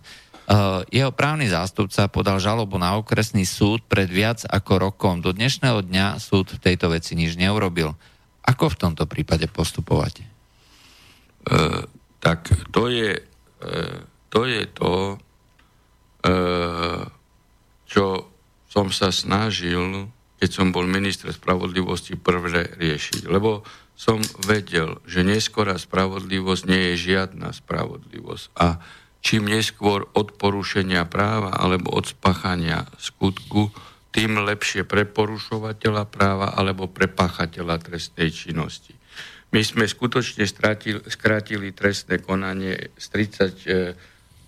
[0.88, 5.20] Jeho právny zástupca podal žalobu na okresný súd pred viac ako rokom.
[5.20, 7.92] Do dnešného dňa súd v tejto veci nič neurobil.
[8.48, 10.24] Ako v tomto prípade postupovať?
[10.24, 10.26] E,
[12.24, 13.20] tak to je,
[13.60, 13.84] e,
[14.32, 15.20] to je to,
[16.24, 16.36] e,
[17.92, 18.32] čo
[18.72, 20.08] som sa snažil,
[20.40, 23.28] keď som bol minister spravodlivosti, prvé riešiť.
[23.28, 23.68] Lebo
[24.00, 28.56] som vedel, že neskorá spravodlivosť nie je žiadna spravodlivosť.
[28.56, 28.80] A
[29.22, 33.74] čím neskôr od porušenia práva alebo od spáchania skutku,
[34.16, 38.98] tým lepšie pre porušovateľa práva alebo pre páchateľa trestnej činnosti.
[39.54, 43.96] My sme skutočne stratili, skrátili trestné konanie z 36 e,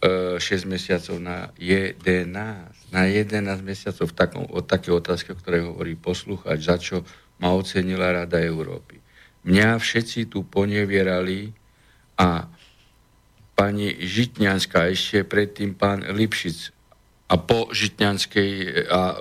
[0.03, 2.91] e, mesiacov na 11.
[2.91, 7.07] Na 11 mesiacov v takom, o také otázke, o ktorej hovorí poslucháč, za čo
[7.39, 8.99] ma ocenila Rada Európy.
[9.47, 11.55] Mňa všetci tu ponevierali
[12.19, 12.43] a
[13.59, 16.71] pani Žitňanská, ešte predtým pán Lipšic
[17.27, 18.51] a po Žitňanskej
[18.87, 19.15] a e,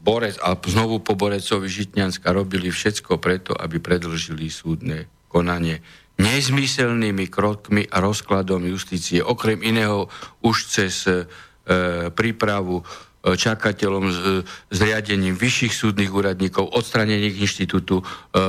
[0.00, 5.84] Borec a znovu po Borecovi Žitňanská robili všetko preto, aby predlžili súdne konanie
[6.16, 9.20] nezmyselnými krokmi a rozkladom justície.
[9.20, 10.08] Okrem iného
[10.40, 11.28] už cez e,
[12.16, 12.84] prípravu e,
[13.36, 14.28] čakateľom s e,
[14.72, 18.40] zriadením vyšších súdnych úradníkov, odstranením inštitútu e, e,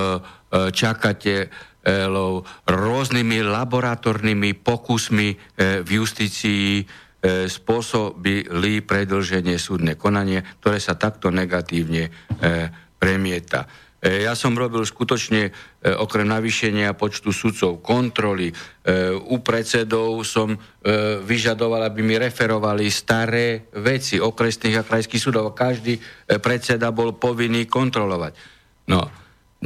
[0.71, 5.36] čakate rôznymi laboratórnymi pokusmi e,
[5.82, 6.84] v justícii e,
[7.50, 12.12] spôsobili predlženie súdne konanie, ktoré sa takto negatívne e,
[13.02, 13.65] premieta.
[14.02, 15.54] Ja som robil skutočne
[16.02, 18.50] okrem navýšenia počtu sudcov kontroly.
[19.30, 20.58] U predsedov som
[21.22, 25.54] vyžadoval, aby mi referovali staré veci okresných a krajských súdov.
[25.54, 26.02] Každý
[26.41, 28.34] predseda bol povinný kontrolovať.
[28.89, 29.06] No,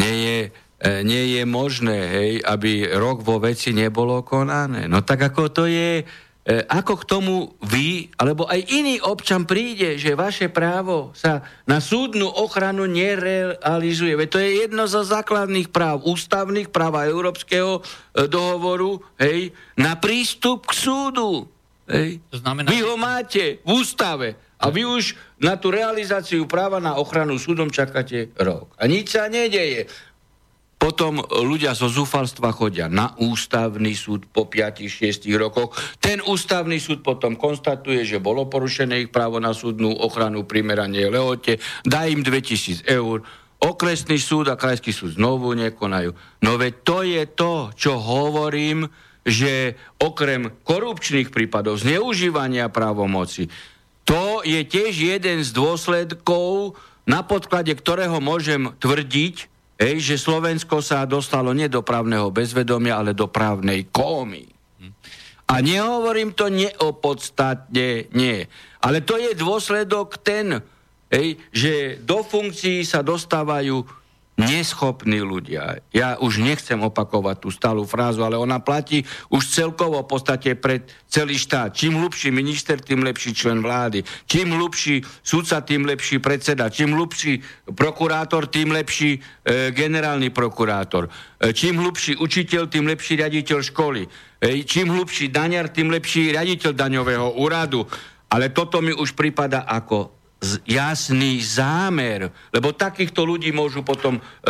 [0.03, 0.39] nie je
[0.83, 4.91] nie je možné, hej, aby rok vo veci nebolo konané.
[4.91, 9.95] No tak ako to je, e, ako k tomu vy, alebo aj iný občan príde,
[9.95, 14.19] že vaše právo sa na súdnu ochranu nerealizuje.
[14.19, 17.81] Veď to je jedno zo základných práv, ústavných práv a Európskeho e,
[18.27, 21.47] dohovoru, hej, na prístup k súdu.
[21.87, 22.19] Hej.
[22.33, 22.67] To znamená...
[22.67, 27.69] Vy ho máte v ústave a vy už na tú realizáciu práva na ochranu súdom
[27.69, 28.73] čakáte rok.
[28.79, 29.85] A nič sa nedeje.
[30.85, 35.73] Potom ľudia zo zúfalstva chodia na ústavný súd po 5-6 rokoch.
[35.97, 41.57] Ten ústavný súd potom konstatuje, že bolo porušené ich právo na súdnu ochranu primeranie lehote,
[41.81, 43.25] dá im 2000 eur,
[43.57, 46.13] okresný súd a krajský súd znovu nekonajú.
[46.45, 48.85] No veď to je to, čo hovorím,
[49.25, 53.49] že okrem korupčných prípadov, zneužívania právomoci,
[54.05, 56.77] to je tiež jeden z dôsledkov,
[57.09, 63.11] na podklade ktorého môžem tvrdiť, Ej, že Slovensko sa dostalo nie do právneho bezvedomia, ale
[63.11, 64.47] do právnej kómy.
[65.45, 68.47] A nehovorím to neopodstatne, nie.
[68.81, 70.63] Ale to je dôsledok ten,
[71.11, 73.83] ej, že do funkcií sa dostávajú
[74.35, 75.79] neschopní ľudia.
[75.95, 80.83] Ja už nechcem opakovať tú stálu frázu, ale ona platí už celkovo v podstate pred
[81.07, 81.71] celý štát.
[81.71, 84.03] Čím hlubší minister, tým lepší člen vlády.
[84.27, 86.67] Čím hlubší sudca, tým lepší predseda.
[86.67, 87.39] Čím hlubší
[87.71, 91.07] prokurátor, tým lepší e, generálny prokurátor.
[91.39, 94.03] E, čím hlubší učiteľ, tým lepší riaditeľ školy.
[94.43, 97.87] E, čím hlubší daňar, tým lepší riaditeľ daňového úradu.
[98.27, 100.24] Ale toto mi už prípada ako
[100.65, 104.49] jasný zámer, lebo takýchto ľudí môžu potom e, e,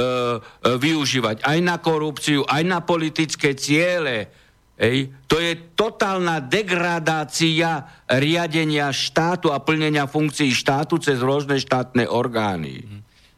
[0.75, 4.29] využívať aj na korupciu, aj na politické ciele.
[4.75, 12.83] Ej, to je totálna degradácia riadenia štátu a plnenia funkcií štátu cez rôzne štátne orgány.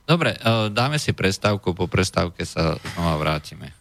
[0.08, 3.76] Dobre, e, dáme si prestávku, po prestávke sa znova vrátime.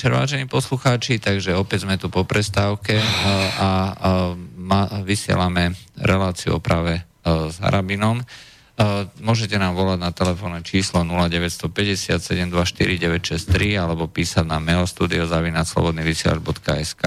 [0.00, 3.68] Večer, vážení poslucháči, takže opäť sme tu po prestávke a, a, a
[4.56, 8.24] ma, vysielame reláciu o práve a, s Harabinom.
[9.20, 13.28] Môžete nám volať na telefónne číslo 0950 724
[13.76, 17.04] alebo písať na mailstudio.slobodnyvysielač.sk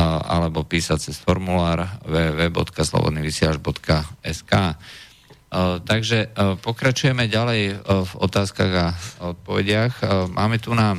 [0.00, 4.52] alebo písať cez formulár www.slobodnyvysielač.sk
[5.84, 6.18] Takže
[6.64, 8.96] pokračujeme ďalej v otázkach a
[9.36, 10.24] odpovediach.
[10.32, 10.96] Máme tu na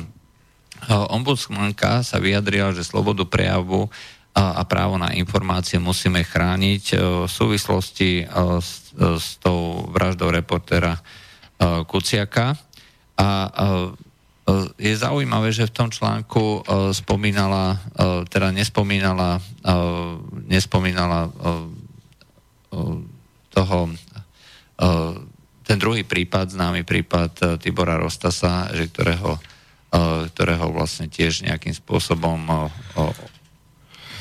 [0.88, 3.92] Ombudsmanka sa vyjadrila, že slobodu prejavu
[4.30, 8.24] a, právo na informácie musíme chrániť e, v súvislosti e,
[8.62, 11.00] s, s tou vraždou reportéra e,
[11.84, 12.54] Kuciaka.
[13.20, 13.28] A
[14.80, 16.64] je zaujímavé, že v tom článku
[16.96, 17.76] spomínala,
[18.32, 19.44] teda nespomínala,
[20.48, 21.28] nespomínala
[23.52, 23.78] toho
[25.60, 29.36] ten druhý prípad, známy prípad Tibora Rostasa, že ktorého
[29.90, 32.70] ktorého vlastne tiež nejakým spôsobom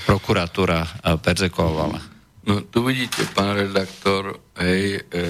[0.10, 0.90] prokuratúra
[1.22, 2.02] perzekovala.
[2.50, 5.22] No tu vidíte, pán redaktor, hej, e,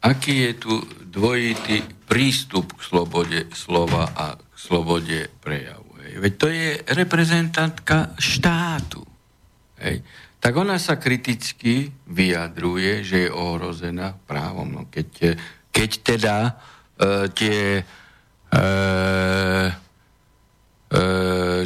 [0.00, 0.72] aký je tu
[1.04, 6.00] dvojitý prístup k slobode slova a k slobode prejavu.
[6.00, 6.12] Hej.
[6.16, 9.04] Veď to je reprezentantka štátu.
[9.84, 10.00] Hej.
[10.40, 14.70] Tak ona sa kriticky vyjadruje, že je ohrozená právom.
[14.70, 15.36] No keď,
[15.68, 16.52] keď teda e,
[17.36, 18.03] tie E, e,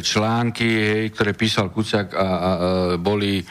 [0.01, 2.49] články, hej, ktoré písal Kuciak a, a, a
[2.97, 3.45] boli e,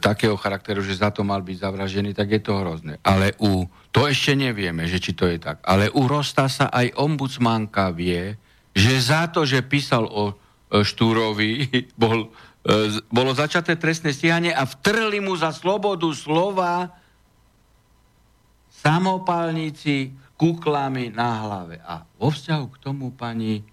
[0.00, 2.98] takého charakteru, že za to mal byť zavražený, tak je to hrozné.
[3.04, 6.96] Ale u, to ešte nevieme, že či to je tak, ale u Rosta sa aj
[6.96, 8.34] ombudsmanka vie,
[8.72, 10.34] že za to, že písal o
[10.68, 11.68] Štúrovi,
[12.02, 12.32] bol,
[12.64, 16.88] e, bolo začaté trestné stíhanie a vtrli mu za slobodu slova
[18.78, 21.82] samopálnici, kuklami na hlave.
[21.82, 23.66] A vo vzťahu k tomu pani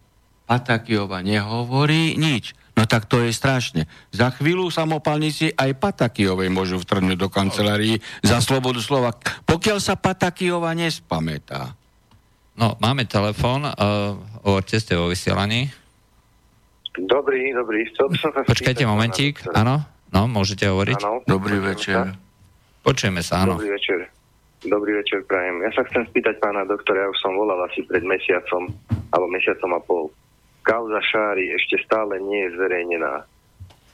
[0.50, 2.58] Patakiova nehovorí nič.
[2.76, 3.88] No tak to je strašne.
[4.12, 9.16] Za chvíľu samopalníci aj Patakijovej môžu vtrhnúť do kancelárii za slobodu slova,
[9.48, 11.72] pokiaľ sa Patakijova nespamätá.
[12.56, 13.74] No, máme telefón, uh,
[14.44, 15.72] hovorte, ste vo vysielaní.
[16.96, 17.88] Dobrý, dobrý.
[17.92, 21.00] Chcel som sa Počkajte momentík, áno, no, môžete hovoriť.
[21.00, 22.16] Áno, Dobrý večer.
[22.84, 23.60] Počujeme sa, áno.
[23.60, 24.15] Dobrý večer.
[24.66, 25.62] Dobrý večer, prajem.
[25.62, 28.74] Ja sa chcem spýtať pána doktora, ja už som volal asi pred mesiacom,
[29.14, 30.06] alebo mesiacom a pol.
[30.66, 33.30] Kauza Šári ešte stále nie je zverejnená.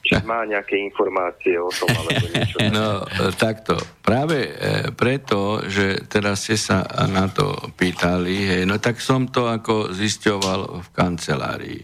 [0.02, 2.58] či má nejaké informácie o tom, alebo niečo.
[2.72, 3.04] No,
[3.36, 3.76] takto.
[4.02, 4.52] Práve e,
[4.96, 10.82] preto, že teraz ste sa na to pýtali, hej, no tak som to ako zisťoval
[10.82, 11.82] v kancelárii.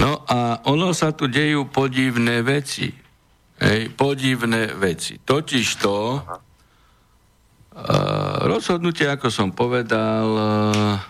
[0.00, 2.88] No a ono sa tu dejú podivné veci.
[3.60, 5.20] Hej, podivné veci.
[5.22, 6.51] Totiž to, uh,
[8.44, 11.00] rozhodnutie, ako som povedal, uh,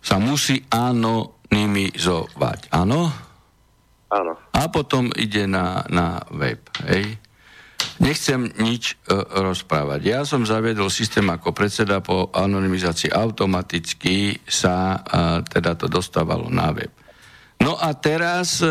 [0.00, 2.68] sa musí anonymizovať.
[2.74, 3.12] Áno?
[4.10, 4.34] Áno.
[4.50, 6.58] A potom ide na, na web.
[6.90, 7.18] Hej.
[8.00, 10.04] Nechcem nič uh, rozprávať.
[10.04, 13.14] Ja som zaviedol systém ako predseda po anonymizácii.
[13.14, 16.90] Automaticky sa uh, teda to dostávalo na web.
[17.60, 18.64] No a teraz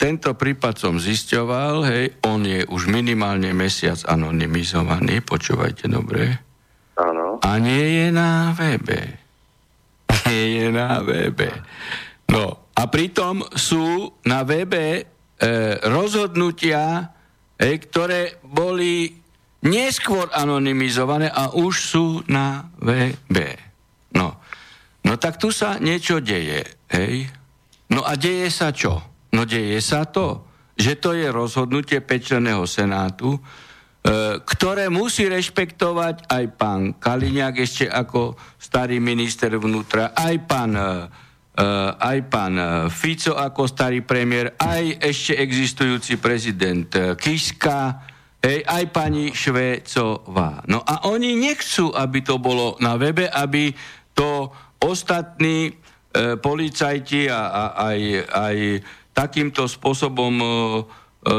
[0.00, 6.40] tento prípad som zisťoval, hej, on je už minimálne mesiac anonymizovaný, počúvajte dobre.
[6.96, 7.36] Áno.
[7.44, 9.20] A nie je na webe.
[10.30, 11.50] Nie je na webe.
[12.30, 15.02] No, a pritom sú na webe e,
[15.86, 17.10] rozhodnutia,
[17.58, 19.10] e, ktoré boli
[19.66, 23.58] neskôr anonymizované a už sú na webe.
[24.16, 24.38] No.
[25.04, 27.26] no tak tu sa niečo deje, hej?
[27.90, 29.10] No a deje sa čo?
[29.34, 33.40] No deje sa to, že to je rozhodnutie pečeného senátu, e,
[34.42, 40.82] ktoré musí rešpektovať aj pán Kaliňák ešte ako starý minister vnútra, aj pán e,
[41.50, 42.54] Eh, aj pán
[42.88, 46.88] Fico ako starý premiér, aj ešte existujúci prezident
[47.20, 48.06] Kiska,
[48.40, 50.64] hej, aj pani Švécová.
[50.70, 53.76] No a oni nechcú, aby to bolo na webe, aby
[54.16, 54.48] to
[54.80, 55.72] ostatní e,
[56.40, 57.62] policajti a, a
[57.92, 58.00] aj,
[58.30, 58.56] aj
[59.12, 60.46] takýmto spôsobom e,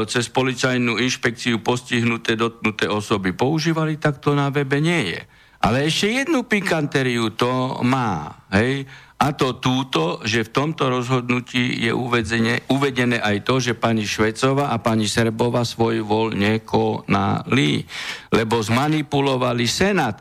[0.06, 5.20] cez policajnú inšpekciu postihnuté, dotknuté osoby používali, tak to na webe nie je.
[5.62, 8.42] Ale ešte jednu pikanteriu to má.
[8.50, 8.86] Hej?
[9.22, 14.74] A to túto, že v tomto rozhodnutí je uvedene, uvedené aj to, že pani Švecova
[14.74, 17.86] a pani Serbova svoj voľ nekonali,
[18.34, 20.18] lebo zmanipulovali Senát.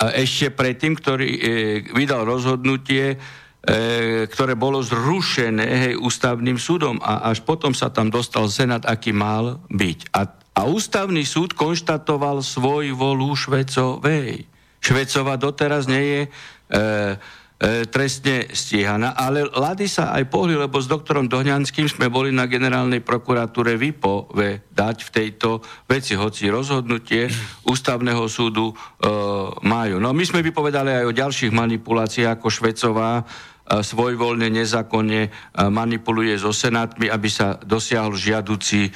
[0.00, 1.40] Ešte predtým, ktorý e,
[1.92, 3.16] vydal rozhodnutie, e,
[4.26, 9.62] ktoré bolo zrušené hej, ústavným súdom a až potom sa tam dostal Senát, aký mal
[9.70, 9.98] byť.
[10.10, 10.26] A,
[10.58, 14.50] a ústavný súd konštatoval svoj volu Švecovej.
[14.82, 16.22] Švecova doteraz nie je...
[16.26, 16.30] E,
[16.74, 22.50] e, trestne stíhaná, ale Lady sa aj pohli, lebo s doktorom Dohňanským sme boli na
[22.50, 27.30] generálnej prokuratúre vypovedať v tejto veci, hoci rozhodnutie
[27.70, 28.74] ústavného súdu e,
[29.62, 30.02] majú.
[30.02, 33.24] No my sme vypovedali aj o ďalších manipuláciách, ako Švecová, e,
[33.78, 35.30] svojvoľne, nezákonne e,
[35.70, 38.90] manipuluje so senátmi, aby sa dosiahol žiaduci e,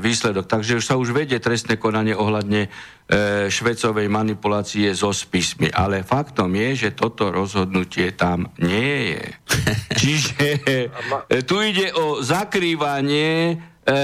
[0.00, 0.48] výsledok.
[0.48, 2.70] Takže už sa už vedie trestné konanie ohľadne
[3.10, 5.66] E, švecovej manipulácie so spismi.
[5.66, 9.24] Ale faktom je, že toto rozhodnutie tam nie je.
[10.00, 13.94] Čiže e, tu ide o zakrývanie e,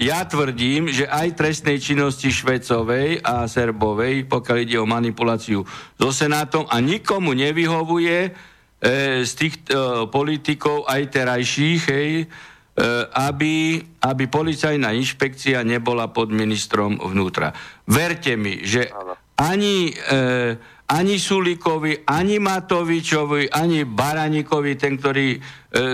[0.00, 5.60] ja tvrdím, že aj trestnej činnosti Švecovej a Serbovej, pokiaľ ide o manipuláciu
[6.00, 8.32] so Senátom a nikomu nevyhovuje
[9.24, 9.72] z tých
[10.12, 12.55] politikov aj terajších, hej, E,
[13.16, 17.56] aby, aby policajná inšpekcia nebola pod ministrom vnútra.
[17.88, 18.92] Verte mi, že
[19.36, 20.56] ani, e,
[20.88, 25.40] ani Sulikovi, ani Matovičovi, ani Baranikovi, ten, ktorý e,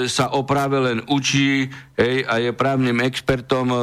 [0.06, 1.66] sa oprave len učí
[1.98, 3.78] hej, a je právnym expertom e,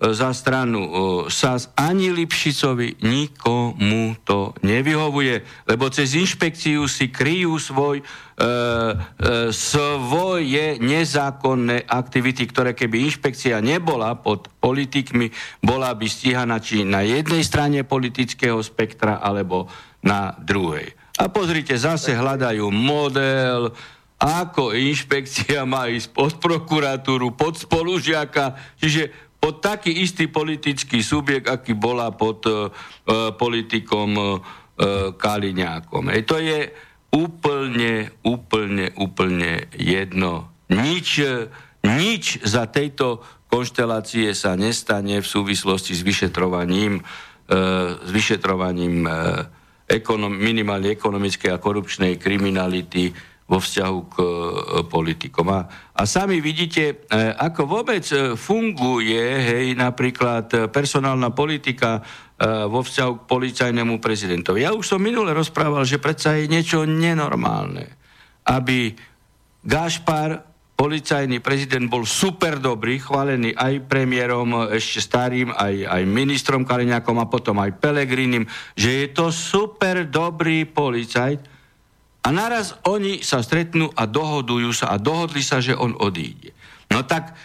[0.00, 0.90] za stranu e,
[1.32, 8.04] SAS, ani Lipšicovi, nikomu to nevyhovuje, lebo cez inšpekciu si kryjú svoj
[8.36, 15.32] E, e, svoje nezákonné aktivity, ktoré keby inšpekcia nebola pod politikmi,
[15.64, 19.72] bola by stíhaná či na jednej strane politického spektra, alebo
[20.04, 20.92] na druhej.
[21.16, 23.72] A pozrite, zase hľadajú model,
[24.20, 31.78] ako inšpekcia má ísť pod prokuratúru, pod spolužiaka, čiže pod taký istý politický subjekt, aký
[31.78, 32.66] bola pod uh,
[33.38, 34.42] politikom uh,
[35.14, 36.10] Kaliňákom.
[36.10, 36.74] Ej, to je
[37.14, 40.50] úplne, úplne, úplne jedno.
[40.66, 41.22] Nič,
[41.86, 47.02] nič za tejto konštelácie sa nestane v súvislosti s vyšetrovaním, e,
[47.96, 49.10] s vyšetrovaním e,
[49.86, 53.14] ekonom, minimálne ekonomickej a korupčnej kriminality
[53.46, 54.28] vo vzťahu k e,
[54.90, 55.46] politikom.
[55.54, 55.60] A,
[55.94, 56.94] a sami vidíte, e,
[57.38, 62.02] ako vôbec e, funguje hej, napríklad personálna politika
[62.68, 64.60] vo vzťahu k policajnému prezidentovi.
[64.60, 67.96] Ja už som minule rozprával, že predsa je niečo nenormálne,
[68.44, 68.92] aby
[69.64, 70.44] Gašpar,
[70.76, 77.30] policajný prezident, bol super dobrý, chválený aj premiérom ešte starým, aj, aj ministrom Kaliňakom a
[77.32, 78.44] potom aj Pelegrinim,
[78.76, 81.55] že je to super dobrý policajt
[82.26, 86.50] a naraz oni sa stretnú a dohodujú sa a dohodli sa, že on odíde.
[86.90, 87.38] No tak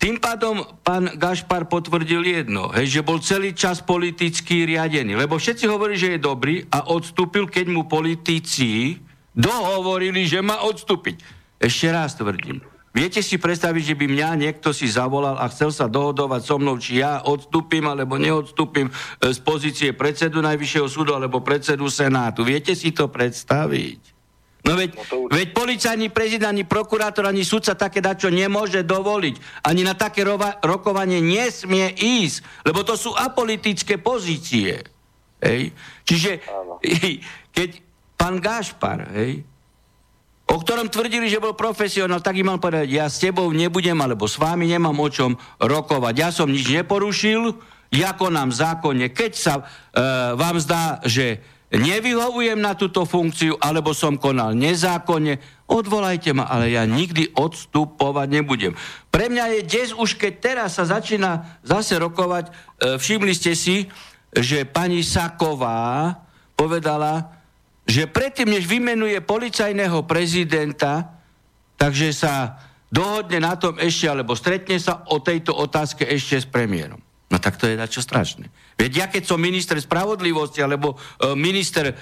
[0.00, 5.12] tým pádom pán Gašpar potvrdil jedno, hej, že bol celý čas politicky riadený.
[5.18, 8.96] Lebo všetci hovorili, že je dobrý a odstúpil, keď mu politici
[9.36, 11.20] dohovorili, že má odstúpiť.
[11.60, 12.64] Ešte raz tvrdím.
[12.98, 16.82] Viete si predstaviť, že by mňa niekto si zavolal a chcel sa dohodovať so mnou,
[16.82, 18.92] či ja odstúpim alebo neodstúpim e,
[19.30, 22.42] z pozície predsedu Najvyššieho súdu alebo predsedu Senátu.
[22.42, 24.18] Viete si to predstaviť?
[24.66, 29.62] No veď, no veď policajný prezident, ani prokurátor, ani sudca také dačo nemôže dovoliť.
[29.62, 34.82] Ani na také rova, rokovanie nesmie ísť, lebo to sú apolitické pozície.
[35.38, 35.70] Hej?
[36.02, 36.42] Čiže
[37.56, 37.68] keď
[38.18, 39.46] pán Gašpar, hej,
[40.48, 44.24] o ktorom tvrdili, že bol profesionál, tak im mal povedať, ja s tebou nebudem, alebo
[44.24, 46.14] s vámi nemám o čom rokovať.
[46.16, 47.52] Ja som nič neporušil,
[47.92, 49.12] ja konám zákonne.
[49.12, 49.62] Keď sa e,
[50.36, 55.36] vám zdá, že nevyhovujem na túto funkciu, alebo som konal nezákonne,
[55.68, 58.72] odvolajte ma, ale ja nikdy odstupovať nebudem.
[59.12, 62.52] Pre mňa je des už, keď teraz sa začína zase rokovať, e,
[62.96, 63.84] všimli ste si,
[64.32, 66.16] že pani Saková
[66.56, 67.37] povedala,
[67.88, 71.16] že predtým, než vymenuje policajného prezidenta,
[71.80, 72.60] takže sa
[72.92, 77.00] dohodne na tom ešte, alebo stretne sa o tejto otázke ešte s premiérom.
[77.32, 78.52] No tak to je čo strašné.
[78.78, 81.94] Veď ja keď som minister spravodlivosti alebo e, minister e,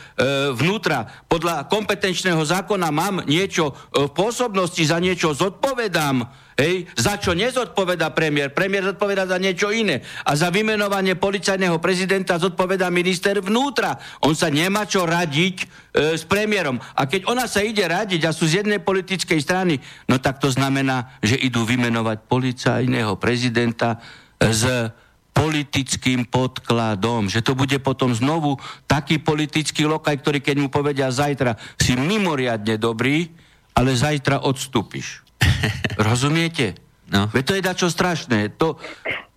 [0.53, 6.29] vnútra, podľa kompetenčného zákona mám niečo e, v pôsobnosti, za niečo zodpovedám,
[6.61, 8.53] hej, za čo nezodpoveda premiér.
[8.53, 10.05] Premiér zodpoveda za niečo iné.
[10.29, 13.97] A za vymenovanie policajného prezidenta zodpoveda minister vnútra.
[14.21, 15.67] On sa nemá čo radiť e,
[16.13, 16.77] s premiérom.
[16.77, 19.81] A keď ona sa ide radiť a sú z jednej politickej strany,
[20.13, 23.97] no tak to znamená, že idú vymenovať policajného prezidenta
[24.37, 24.93] z
[25.37, 28.57] politickým podkladom, že to bude potom znovu
[28.89, 33.29] taký politický lokaj, ktorý keď mu povedia zajtra si mimoriadne dobrý,
[33.77, 35.21] ale zajtra odstúpiš.
[36.09, 36.81] Rozumiete?
[37.13, 37.29] No.
[37.29, 38.57] Veď to je dačo strašné.
[38.57, 38.81] To,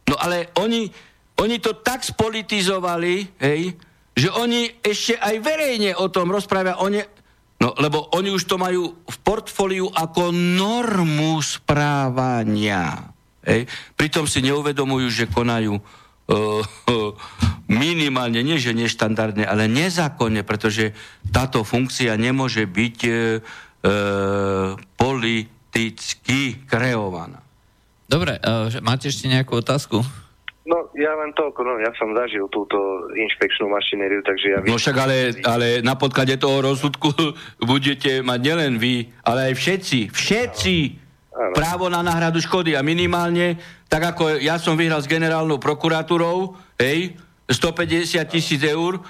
[0.07, 0.87] no ale oni,
[1.35, 3.75] oni to tak spolitizovali, hej,
[4.15, 6.79] že oni ešte aj verejne o tom rozprávia.
[6.79, 7.03] Oni,
[7.59, 13.08] no, lebo oni už to majú v portfóliu ako normu správania.
[13.49, 13.65] Hej.
[13.97, 16.61] Pritom si neuvedomujú, že konajú uh,
[17.65, 20.93] minimálne, nie že neštandardne, ale nezákonne, pretože
[21.33, 23.41] táto funkcia nemôže byť uh,
[24.93, 27.41] politicky kreovaná.
[28.05, 30.05] Dobre, uh, máte ešte nejakú otázku?
[30.69, 32.77] No, ja len toľko, no, ja som zažil túto
[33.17, 34.57] inšpekčnú mašinériu, takže ja...
[34.61, 37.09] No však ale, ale na podklade toho rozsudku
[37.73, 40.75] budete mať nielen vy, ale aj všetci, všetci
[41.39, 41.55] Ano.
[41.55, 43.55] právo na náhradu škody a minimálne,
[43.87, 47.15] tak ako ja som vyhral s generálnou prokuratúrou, hej,
[47.47, 49.01] 150 tisíc eur, e,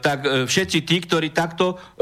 [0.00, 2.00] tak e, všetci tí, ktorí takto e,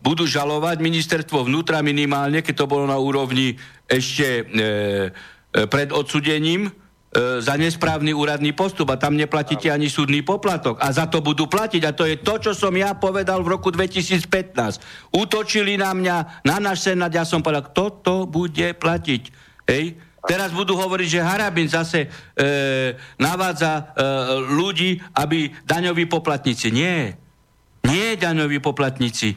[0.00, 6.72] budú žalovať ministerstvo vnútra minimálne, keď to bolo na úrovni ešte e, e, pred odsudením,
[7.16, 10.76] za nesprávny úradný postup a tam neplatíte ani súdny poplatok.
[10.76, 11.82] A za to budú platiť.
[11.88, 14.28] A to je to, čo som ja povedal v roku 2015.
[15.16, 19.22] Útočili na mňa, na náš senát, ja som povedal, kto to bude platiť.
[19.64, 19.96] Hej?
[20.28, 22.08] Teraz budú hovoriť, že Harabin zase e,
[23.16, 23.82] navádza e,
[24.52, 26.68] ľudí, aby daňoví poplatníci.
[26.68, 27.16] Nie.
[27.88, 29.32] Nie daňoví poplatníci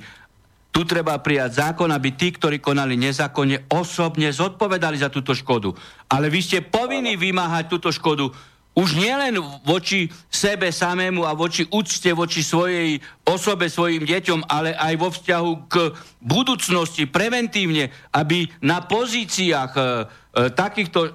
[0.72, 5.76] tu treba prijať zákon, aby tí, ktorí konali nezákonne, osobne zodpovedali za túto škodu.
[6.07, 8.32] Ale vy ste povinní vymáhať túto škodu
[8.72, 9.36] už nielen
[9.67, 15.51] voči sebe samému a voči úcte voči svojej osobe, svojim deťom, ale aj vo vzťahu
[15.67, 15.76] k
[16.24, 19.84] budúcnosti, preventívne, aby na pozíciách e,
[20.32, 21.14] takýchto e, e,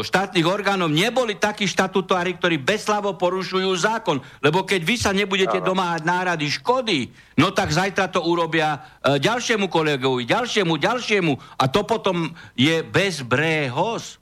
[0.00, 4.24] štátnych orgánov neboli takí štatutári, ktorí bezslavo porušujú zákon.
[4.40, 9.68] Lebo keď vy sa nebudete domáhať nárady škody, no tak zajtra to urobia e, ďalšiemu
[9.68, 11.32] kolegovi, ďalšiemu, ďalšiemu.
[11.60, 14.16] A to potom je bezbrehos.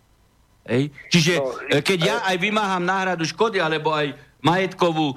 [0.66, 0.90] Ej?
[1.14, 5.16] Čiže no, e, keď ja aj vymáham náhradu škody, alebo aj majetkovú e,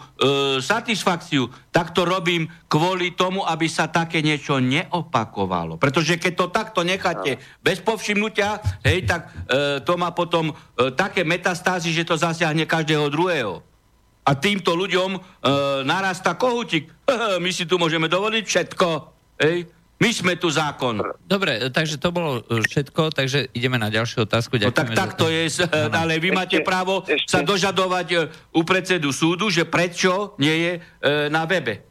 [0.60, 5.80] satisfakciu, tak to robím kvôli tomu, aby sa také niečo neopakovalo.
[5.80, 10.54] Pretože keď to takto necháte bez povšimnutia, hej, tak e, to má potom e,
[10.96, 13.64] také metastázy, že to zasiahne každého druhého.
[14.24, 15.20] A týmto ľuďom e,
[15.84, 16.88] narastá kohutík.
[17.44, 18.88] My si tu môžeme dovoliť všetko.
[19.44, 19.83] Hej.
[20.02, 21.00] My sme tu zákon.
[21.24, 24.60] Dobre, takže to bolo všetko, takže ideme na ďalšiu otázku.
[24.60, 27.30] no tak tak to je, ale vy máte právo ešte.
[27.30, 28.18] sa dožadovať e,
[28.52, 30.80] u predsedu súdu, že prečo nie je e,
[31.32, 31.88] na webe.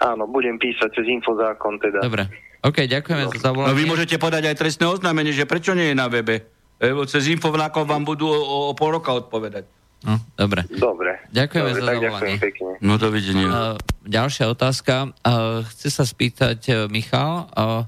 [0.00, 2.00] Áno, budem písať cez infozákon teda.
[2.02, 2.26] Dobre,
[2.64, 3.30] OK, ďakujeme no.
[3.32, 3.70] za zavolanie.
[3.70, 6.44] No vy môžete podať aj trestné oznámenie, že prečo nie je na webe.
[6.80, 9.68] Lebo cez infozákon vám budú o, o pol roka odpovedať.
[10.00, 10.64] No, dobre.
[10.72, 11.20] Dobre.
[11.28, 12.36] Ďakujeme dobre, za zavolanie.
[12.40, 12.70] pekne.
[12.80, 13.46] No dovidenia.
[13.48, 13.76] Uh,
[14.08, 15.12] ďalšia otázka.
[15.20, 17.84] Uh, chce sa spýtať uh, Michal, uh,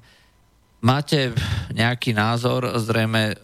[0.84, 1.32] máte
[1.72, 3.38] nejaký názor zrejme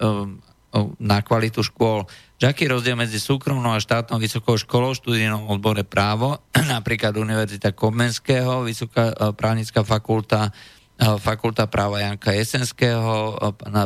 [1.00, 2.04] na kvalitu škôl.
[2.38, 6.44] Aký rozdiel medzi súkromnou a štátnou vysokou školou, študijnom odbore právo,
[6.76, 10.52] napríklad Univerzita Komenského, Vysoká právnická fakulta,
[10.98, 13.38] Fakulta práva Janka Jesenského,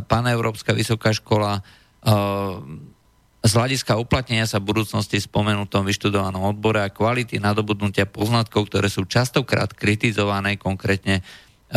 [0.09, 1.61] Paneurópska vysoká škola,
[3.43, 9.03] z hľadiska uplatnenia sa v budúcnosti spomenutom vyštudovanom odbore a kvality nadobudnutia poznatkov, ktoré sú
[9.03, 11.23] častokrát kritizované konkrétne e,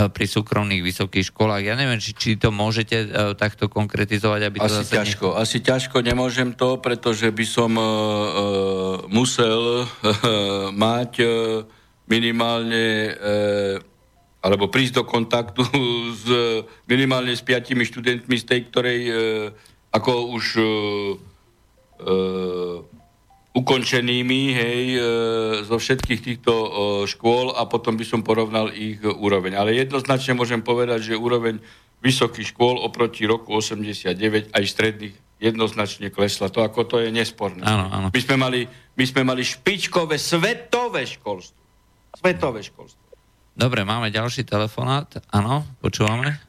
[0.05, 1.66] pri súkromných vysokých školách.
[1.66, 5.26] Ja neviem, či, či to môžete uh, takto konkretizovať, aby to Asi zase ťažko.
[5.34, 5.38] Ne...
[5.41, 7.91] Asi ťažko nemôžem to, pretože by som uh, uh,
[9.09, 9.89] musel uh,
[10.86, 11.66] mať uh,
[12.05, 13.76] minimálne uh,
[14.45, 15.66] alebo prísť do kontaktu
[16.22, 16.26] s
[16.86, 19.18] minimálne s piatimi študentmi z tej, ktorej uh,
[19.89, 21.34] ako už uh,
[23.56, 25.04] ukončenými, hej, uh,
[25.64, 26.70] zo všetkých týchto uh,
[27.08, 29.56] škôl a potom by som porovnal ich úroveň.
[29.56, 31.64] Ale jednoznačne môžem povedať, že úroveň
[32.04, 36.52] vysokých škôl oproti roku 89 aj stredných jednoznačne klesla.
[36.52, 37.64] To ako to je nesporné.
[37.64, 38.08] Áno, áno.
[38.12, 41.60] My, sme mali, my sme mali špičkové svetové školstvo.
[42.16, 43.04] Svetové školstvo.
[43.56, 45.08] Dobre, máme ďalší telefonát.
[45.32, 46.43] Áno, počúvame.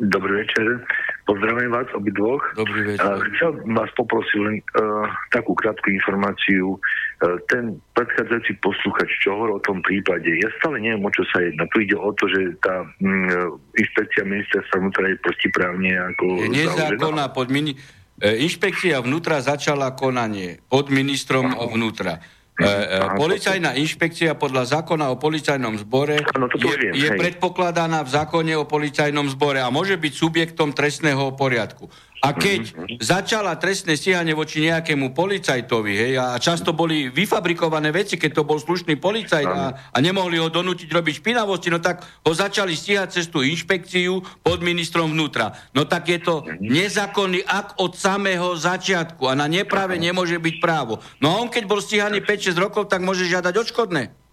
[0.00, 0.80] Dobrý večer.
[1.26, 2.38] Pozdravujem vás obidvoch.
[2.54, 3.18] Dobrý večer.
[3.34, 6.78] Chcel vás poprosiť len uh, takú krátku informáciu.
[7.18, 11.42] Uh, ten predchádzajúci posluchač, čo hovoril o tom prípade, ja stále neviem, o čo sa
[11.42, 11.66] jedná.
[11.74, 16.24] Tu ide o to, že tá um, inšpekcia ministerstva vnútra je protiprávne ako...
[16.46, 17.74] Je nezákonná pod mini...
[18.16, 22.16] Inšpekcia vnútra začala konanie pod ministrom vnútra.
[22.56, 26.24] E, e, policajná inšpekcia podľa zákona o policajnom zbore
[26.56, 31.92] je, je predpokladaná v zákone o policajnom zbore a môže byť subjektom trestného poriadku.
[32.24, 32.96] A keď mm-hmm.
[33.04, 38.56] začala trestné stíhanie voči nejakému policajtovi, hej, a často boli vyfabrikované veci, keď to bol
[38.56, 43.28] slušný policajt a, a nemohli ho donútiť robiť špinavosti, no tak ho začali stíhať cez
[43.28, 45.52] tú inšpekciu pod ministrom vnútra.
[45.76, 46.56] No tak je to mhm.
[46.64, 51.04] nezákonný akt od samého začiatku a na neprave nemôže byť právo.
[51.20, 54.26] No a on keď bol stíhaný 5-6 rokov, tak môže žiadať odškodné.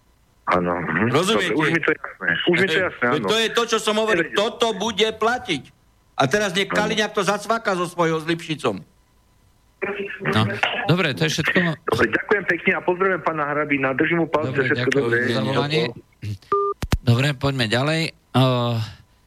[0.52, 0.76] Áno.
[0.76, 1.12] Mhm.
[1.12, 1.56] Rozumiete?
[1.56, 2.28] Dobre, už mi to jasné.
[2.48, 3.28] Už mi to jasné, áno.
[3.28, 4.32] To je to, čo som hovoril.
[4.36, 5.83] Toto bude platiť.
[6.14, 8.86] A teraz nech Kaliňák to zacváka so svojou zlipšicom.
[10.24, 10.42] No,
[10.88, 11.76] dobre, to je všetko.
[11.76, 13.92] Dobre, ďakujem pekne a pozdravujem pána Hrabina.
[13.92, 15.18] Držím mu palce, dobre, všetko dobre.
[17.04, 18.02] Dobre, poďme ďalej.
[18.32, 18.80] Uh,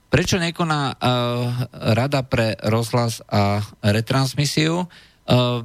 [0.09, 0.97] prečo nekoná uh,
[1.93, 4.89] Rada pre rozhlas a retransmisiu uh,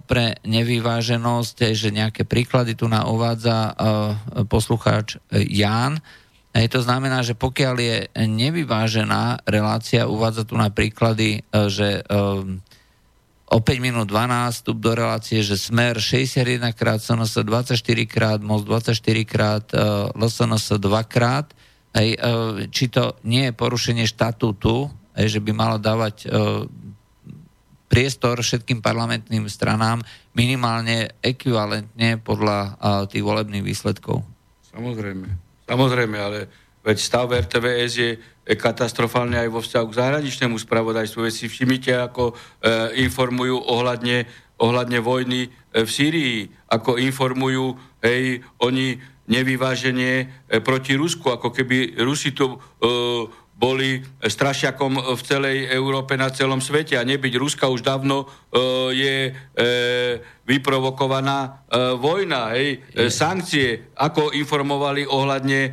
[0.04, 3.74] pre nevyváženosť, že nejaké príklady tu na uvádza uh,
[4.52, 6.04] poslucháč Ján,
[6.52, 7.98] Hej, to znamená, že pokiaľ je
[8.28, 12.60] nevyvážená relácia, uvádza tu na príklady, e, že um,
[13.48, 18.68] o 5 minút 12 vstup do relácie, že smer 61 krát, SNS 24 krát, most
[18.68, 19.64] 24 krát,
[20.12, 21.48] LSNS 2 krát.
[21.96, 26.28] Hej, uh, či to nie je porušenie štatútu, hej, že by malo dávať
[27.92, 30.00] priestor všetkým parlamentným stranám
[30.32, 32.80] minimálne ekvivalentne podľa
[33.12, 34.24] tých volebných výsledkov.
[34.72, 35.51] Samozrejme.
[35.72, 36.40] Samozrejme, ale
[36.84, 38.12] veď stav RTVS je
[38.60, 41.24] katastrofálne aj vo vzťahu k zahraničnému spravodajstvu.
[41.24, 44.28] Veď si všimnite, ako e, informujú ohľadne,
[44.60, 45.50] ohľadne vojny e,
[45.88, 49.00] v Sýrii, ako informujú, hej, oni
[49.32, 52.58] nevyváženie e, proti Rusku, ako keby Rusi tu e,
[53.62, 58.60] boli strašiakom v celej Európe, na celom svete a nebyť Ruska už dávno e,
[58.98, 59.32] je e,
[60.52, 61.50] vyprovokovaná e,
[61.96, 65.70] vojna, hej, e, sankcie, ako informovali ohľadne e,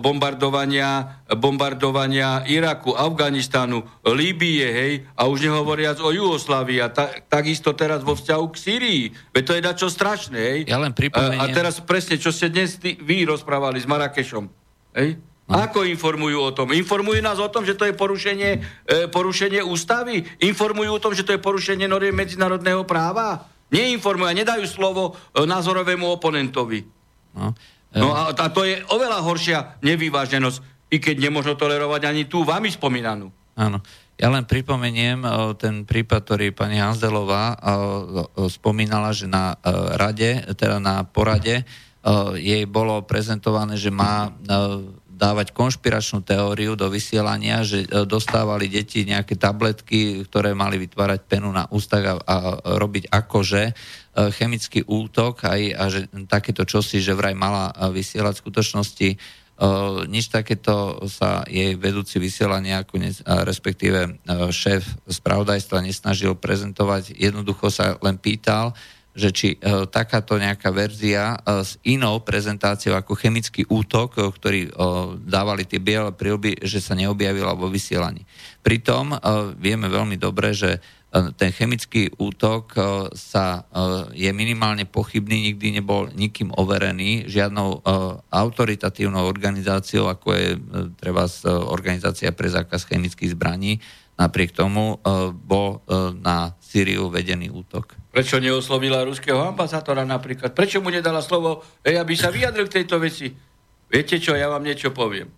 [0.00, 8.00] bombardovania, bombardovania Iraku, Afganistanu, Líbie, hej, a už nehovoriac o Jugoslávii a ta, takisto teraz
[8.00, 9.02] vo vzťahu k Syrii.
[9.36, 10.60] Veď to je dačo strašné, hej.
[10.64, 11.36] Ja len pripomeniem...
[11.36, 14.48] A, a teraz presne, čo ste dnes tý, vy rozprávali s Marakešom,
[14.96, 15.20] hej.
[15.50, 15.58] No.
[15.66, 16.70] Ako informujú o tom?
[16.70, 18.50] Informujú nás o tom, že to je porušenie,
[18.86, 20.22] e, porušenie ústavy?
[20.46, 23.50] Informujú o tom, že to je porušenie noriem medzinárodného práva?
[23.70, 26.86] Neinformujú a nedajú slovo e, názorovému oponentovi.
[27.34, 27.54] No,
[27.94, 27.98] e...
[28.02, 32.66] no a, a to je oveľa horšia nevyváženosť, i keď nemôžno tolerovať ani tú vami
[32.70, 33.30] spomínanú.
[33.54, 33.78] Áno.
[34.20, 37.56] Ja len pripomeniem e, ten prípad, ktorý pani Hanzelová e,
[38.50, 39.54] spomínala, že na
[39.96, 41.64] rade, teda na porade
[42.40, 44.32] jej bolo prezentované, že má
[45.20, 51.52] dávať konšpiračnú teóriu do vysielania, že e, dostávali deti nejaké tabletky, ktoré mali vytvárať penu
[51.52, 52.36] na ústach a, a
[52.80, 53.72] robiť akože e,
[54.32, 59.10] chemický útok aj, a že takéto čosi, že vraj mala e, vysielať v skutočnosti
[60.08, 62.80] nič takéto sa jej vedúci vysielania,
[63.44, 68.72] respektíve šéf spravodajstva nesnažil prezentovať, jednoducho sa len pýtal,
[69.10, 74.60] že či e, takáto nejaká verzia e, s inou prezentáciou ako chemický útok, e, ktorý
[74.66, 74.70] e,
[75.26, 78.22] dávali tie biele prílby, že sa neobjavila vo vysielaní.
[78.62, 79.16] Pritom e,
[79.58, 80.80] vieme veľmi dobre, že e,
[81.34, 82.80] ten chemický útok e,
[83.18, 87.78] sa, e, je minimálne pochybný, nikdy nebol nikým overený, žiadnou e,
[88.30, 90.58] autoritatívnou organizáciou, ako je e,
[90.96, 93.82] treba z, e, organizácia pre zákaz chemických zbraní,
[94.14, 97.99] napriek tomu e, bol e, na Syriu vedený útok.
[98.10, 100.50] Prečo neoslovila ruského ambasátora napríklad?
[100.50, 103.30] Prečo mu nedala slovo, ej, aby sa vyjadril k tejto veci?
[103.86, 105.30] Viete čo, ja vám niečo poviem.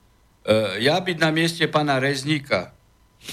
[0.43, 2.73] Uh, ja byť na mieste pána Rezníka,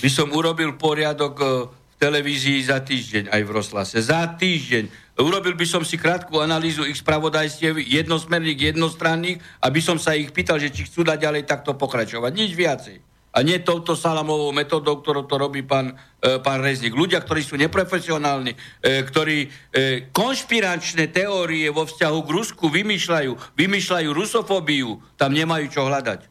[0.04, 3.96] by som urobil poriadok uh, v televízii za týždeň aj v Roslase.
[4.04, 5.16] Za týždeň.
[5.20, 10.60] Urobil by som si krátku analýzu ich spravodajstiev jednosmerných, jednostranných, aby som sa ich pýtal,
[10.60, 12.32] že či chcú dať ďalej takto pokračovať.
[12.32, 13.09] Nič viacej.
[13.40, 16.92] A nie touto salamovou metodou, ktorou to robí pán, e, pán Rezník.
[16.92, 19.48] Ľudia, ktorí sú neprofesionálni, e, ktorí e,
[20.12, 26.28] konšpiračné teórie vo vzťahu k Rusku vymýšľajú, vymýšľajú rusofóbiu, tam nemajú čo hľadať.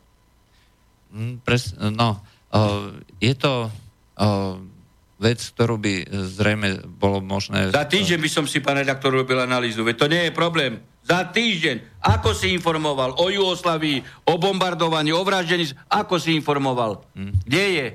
[1.16, 2.20] Mm, pres, no,
[2.52, 3.70] o, je to o,
[5.16, 7.72] vec, ktorú by zrejme bolo možné...
[7.72, 9.80] Za týždeň by som si, pán redaktor, robil analýzu.
[9.80, 10.84] Veď to nie je problém.
[11.08, 12.04] Za týždeň.
[12.04, 15.72] Ako si informoval o Jugoslavii, o bombardovaní, o vraždení?
[15.88, 17.00] Ako si informoval?
[17.16, 17.32] Hmm.
[17.48, 17.86] Kde je?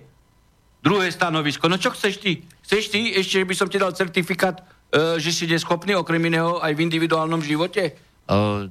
[0.82, 1.70] Druhé stanovisko.
[1.70, 2.41] No čo chceš ty?
[2.66, 3.14] Chceš ty?
[3.14, 7.39] Ešte by som ti dal certifikát, e, že si neschopný okrem iného aj v individuálnom
[7.45, 7.93] živote?
[8.26, 8.68] Uh,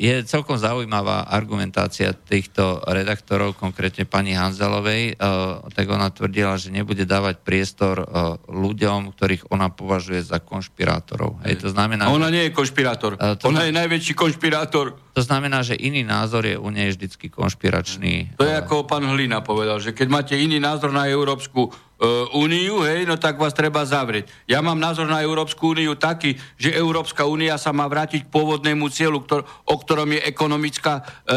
[0.00, 5.20] je celkom zaujímavá argumentácia týchto redaktorov, konkrétne pani Hanzelovej.
[5.20, 11.44] Uh, tak ona tvrdila, že nebude dávať priestor uh, ľuďom, ktorých ona považuje za konšpirátorov.
[11.44, 13.20] Hej, to znamená, A ona nie je konšpirátor.
[13.20, 14.96] Uh, ona je najväčší konšpirátor.
[15.14, 18.38] To znamená, že iný názor je u nej vždycky konšpiračný.
[18.38, 21.70] To je ako pán Hlina povedal, že keď máte iný názor na Európsku
[22.32, 24.32] úniu, hej, no tak vás treba zavrieť.
[24.48, 28.88] Ja mám názor na Európsku úniu taký, že Európska únia sa má vrátiť k pôvodnému
[28.88, 31.34] cieľu, ktor- o ktorom je ekonomická e, e,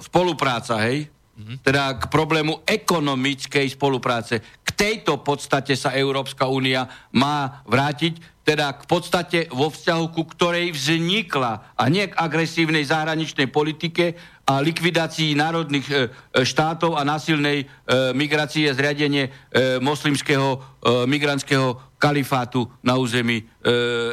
[0.00, 1.12] spolupráca, hej?
[1.34, 1.56] Mm-hmm.
[1.60, 4.40] Teda k problému ekonomickej spolupráce.
[4.64, 10.76] K tejto podstate sa Európska únia má vrátiť, teda k podstate vo vzťahu, ku ktorej
[10.76, 14.14] vznikla a nie k agresívnej zahraničnej politike
[14.44, 16.00] a likvidácii národných e, e
[16.44, 17.66] štátov a násilnej e,
[18.12, 23.48] migrácie zriadenie e, moslimského e, migrantského kalifátu na území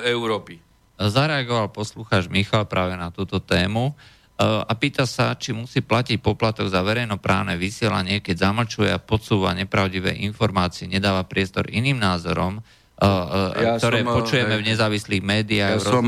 [0.07, 0.63] Európy.
[0.95, 3.91] Zareagoval poslucháč Michal práve na túto tému
[4.39, 10.23] a pýta sa, či musí platiť poplatok za verejnoprávne vysielanie, keď zamlčuje a podsúva nepravdivé
[10.23, 12.63] informácie, nedáva priestor iným názorom,
[13.01, 15.81] ja ktoré som, počujeme hej, v nezávislých médiách.
[15.81, 16.05] Ja som,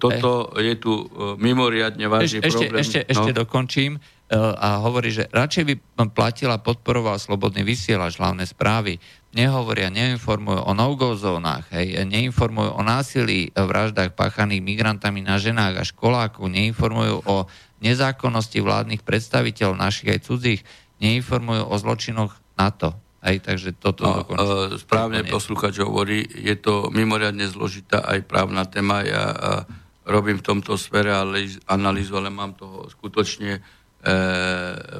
[0.00, 1.04] toto je tu
[1.36, 2.80] mimoriadne vážny ešte, problém.
[2.80, 3.10] Ešte, no.
[3.12, 4.00] ešte dokončím
[4.32, 5.74] a hovorí, že radšej by
[6.16, 8.96] platila, podporoval slobodný vysielač, hlavné správy.
[9.36, 15.84] Nehovoria, neinformujú o no-go zónach, hej, neinformujú o násilí, vraždách páchaných migrantami na ženách a
[15.84, 17.44] školákov, neinformujú o
[17.84, 20.60] nezákonnosti vládnych predstaviteľov našich aj cudzích,
[21.04, 22.96] neinformujú o zločinoch NATO.
[23.22, 24.82] Aj, takže toto no, dokončím.
[24.82, 29.06] Správne posluchač hovorí, je to mimoriadne zložitá aj právna téma.
[29.06, 29.50] Ja a,
[30.02, 31.14] robím v tomto sfere
[31.70, 33.60] analýzu, ale mám toho skutočne e,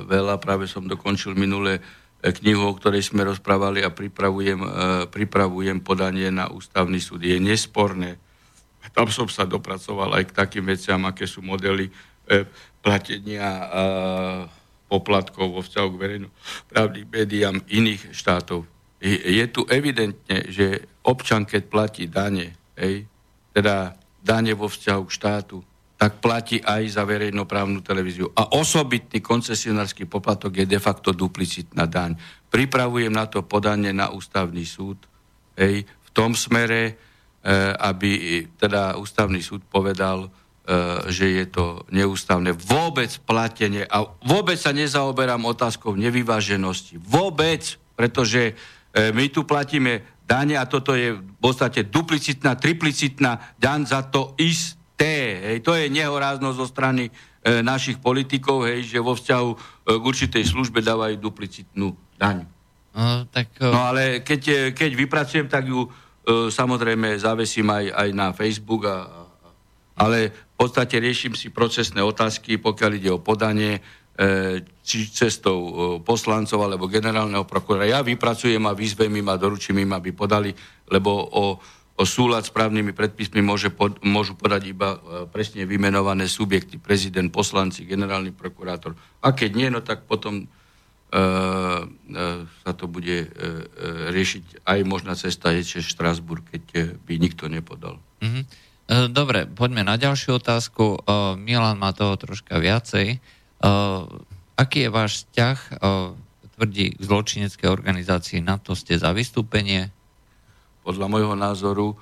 [0.07, 0.39] veľa.
[0.39, 1.83] Práve som dokončil minulé
[2.23, 4.68] e, knihu, o ktorej sme rozprávali a pripravujem, e,
[5.11, 7.27] pripravujem podanie na ústavný súd.
[7.27, 8.23] Je nesporné.
[8.95, 11.91] Tam som sa dopracoval aj k takým veciam, aké sú modely
[12.31, 12.47] e,
[12.79, 14.61] platenia e,
[14.93, 18.68] poplatkov vo vzťahu k verejnoprávnym médiám iných štátov.
[19.01, 23.09] Je tu evidentne, že občan, keď platí dane, hej,
[23.57, 25.59] teda dane vo vzťahu k štátu,
[25.97, 28.26] tak platí aj za verejnoprávnu televíziu.
[28.34, 32.18] A osobitný koncesionársky poplatok je de facto duplicitná daň.
[32.51, 34.99] Pripravujem na to podanie na ústavný súd
[35.55, 36.95] hej, v tom smere, e,
[37.78, 40.26] aby teda ústavný súd povedal,
[41.10, 42.54] že je to neústavné.
[42.54, 47.02] Vôbec platenie a vôbec sa nezaoberám otázkou nevyváženosti.
[47.02, 48.54] Vôbec, pretože
[48.94, 54.38] e, my tu platíme dane a toto je v podstate duplicitná, triplicitná daň za to
[54.38, 55.42] isté.
[55.50, 57.12] Hej, to je nehoráznosť zo strany e,
[57.60, 59.56] našich politikov, hej, že vo vzťahu e,
[59.98, 62.46] k určitej službe dávajú duplicitnú daň.
[62.92, 65.90] No, tak, no ale keď, keď vypracujem, tak ju e,
[66.54, 69.26] samozrejme zavesím aj, aj na Facebook a,
[69.96, 73.82] ale podstate riešim si procesné otázky, pokiaľ ide o podanie,
[74.14, 75.72] e, či cestou e,
[76.06, 77.90] poslancov alebo generálneho prokurátora.
[77.90, 80.54] Ja vypracujem a vyzvem im a doručím im, aby podali,
[80.86, 81.58] lebo o,
[81.98, 87.26] o súlad s právnymi predpismi môže pod, môžu podať iba e, presne vymenované subjekty, prezident,
[87.34, 88.94] poslanci, generálny prokurátor.
[89.18, 90.46] A keď nie, no tak potom
[91.12, 93.28] sa to bude
[94.16, 98.00] riešiť aj možná cesta je Štrasburg, keď by nikto nepodal.
[98.24, 98.72] Mm-hmm.
[98.91, 101.07] Dobre, poďme na ďalšiu otázku.
[101.39, 103.22] Milan má toho troška viacej.
[104.59, 105.59] Aký je váš vzťah,
[106.59, 109.95] tvrdí k zločineckej organizácii NATO, ste za vystúpenie?
[110.83, 111.95] Podľa môjho názoru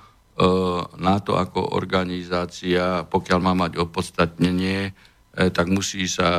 [0.97, 4.91] NATO ako organizácia, pokiaľ má mať opodstatnenie,
[5.31, 6.29] tak musí sa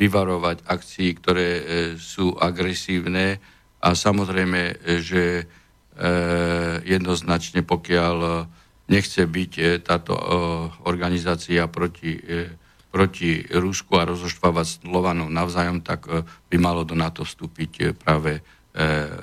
[0.00, 1.62] vyvarovať akcií, ktoré e,
[2.00, 3.36] sú agresívne
[3.84, 5.44] a samozrejme, že e,
[6.88, 8.16] jednoznačne pokiaľ
[8.90, 10.12] nechce byť e, táto
[10.84, 12.18] organizácia proti,
[12.90, 16.10] proti Rusku a rozoštvávať Slovanov navzájom, tak
[16.50, 18.42] by malo do NATO vstúpiť práve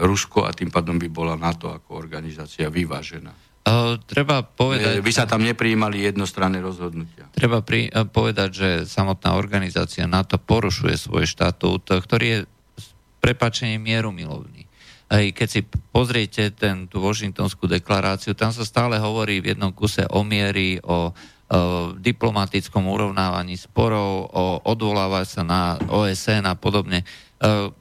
[0.04, 3.48] Rusko a tým pádom by bola NATO ako organizácia vyvážená.
[3.68, 5.04] Uh, treba povedať...
[5.04, 7.28] By sa tam neprijímali jednostranné rozhodnutia.
[7.36, 12.40] Treba pri, uh, povedať, že samotná organizácia NATO porušuje svoj štatút, ktorý je
[12.80, 12.88] s
[13.20, 14.16] prepačením mieru
[15.08, 20.04] Aj keď si pozriete ten, tú Washingtonskú deklaráciu, tam sa stále hovorí v jednom kuse
[20.12, 21.60] o miery, o, o
[21.96, 27.08] diplomatickom urovnávaní sporov, o odvolávať sa na OSN a podobne.
[27.40, 27.72] Uh,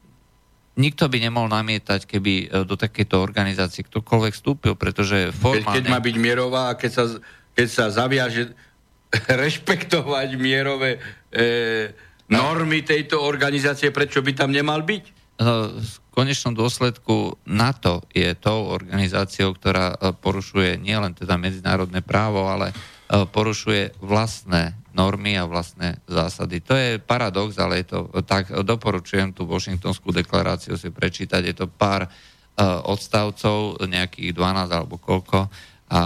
[0.76, 5.80] nikto by nemohol namietať, keby e, do takéto organizácie ktokoľvek vstúpil, pretože formálne...
[5.80, 7.04] Keď, keď má byť mierová a keď sa,
[7.56, 8.52] keď sa zaviaže
[9.42, 11.00] rešpektovať mierové
[11.32, 11.96] e,
[12.28, 15.04] normy tejto organizácie, prečo by tam nemal byť?
[15.40, 15.80] No,
[16.16, 22.74] konečnom dôsledku NATO je tou organizáciou, ktorá e, porušuje nielen teda medzinárodné právo, ale e,
[23.28, 26.64] porušuje vlastné normy a vlastné zásady.
[26.64, 31.68] To je paradox, ale je to tak, doporučujem tú Washingtonskú deklaráciu si prečítať, je to
[31.68, 32.08] pár
[32.88, 35.52] odstavcov, nejakých 12 alebo koľko
[35.92, 36.00] a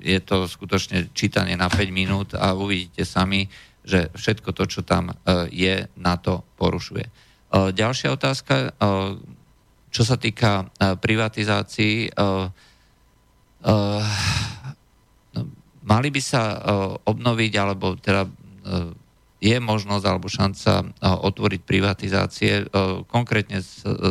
[0.00, 3.44] je to skutočne čítanie na 5 minút a uvidíte sami,
[3.84, 5.12] že všetko to, čo tam
[5.52, 7.29] je, na to porušuje.
[7.50, 8.78] Ďalšia otázka,
[9.90, 12.46] čo sa týka uh, privatizácií, uh,
[15.90, 16.56] mali by sa e,
[17.02, 18.30] obnoviť, alebo teda e,
[19.40, 22.52] je možnosť alebo šanca e, otvoriť privatizácie.
[23.08, 23.64] Konkrétne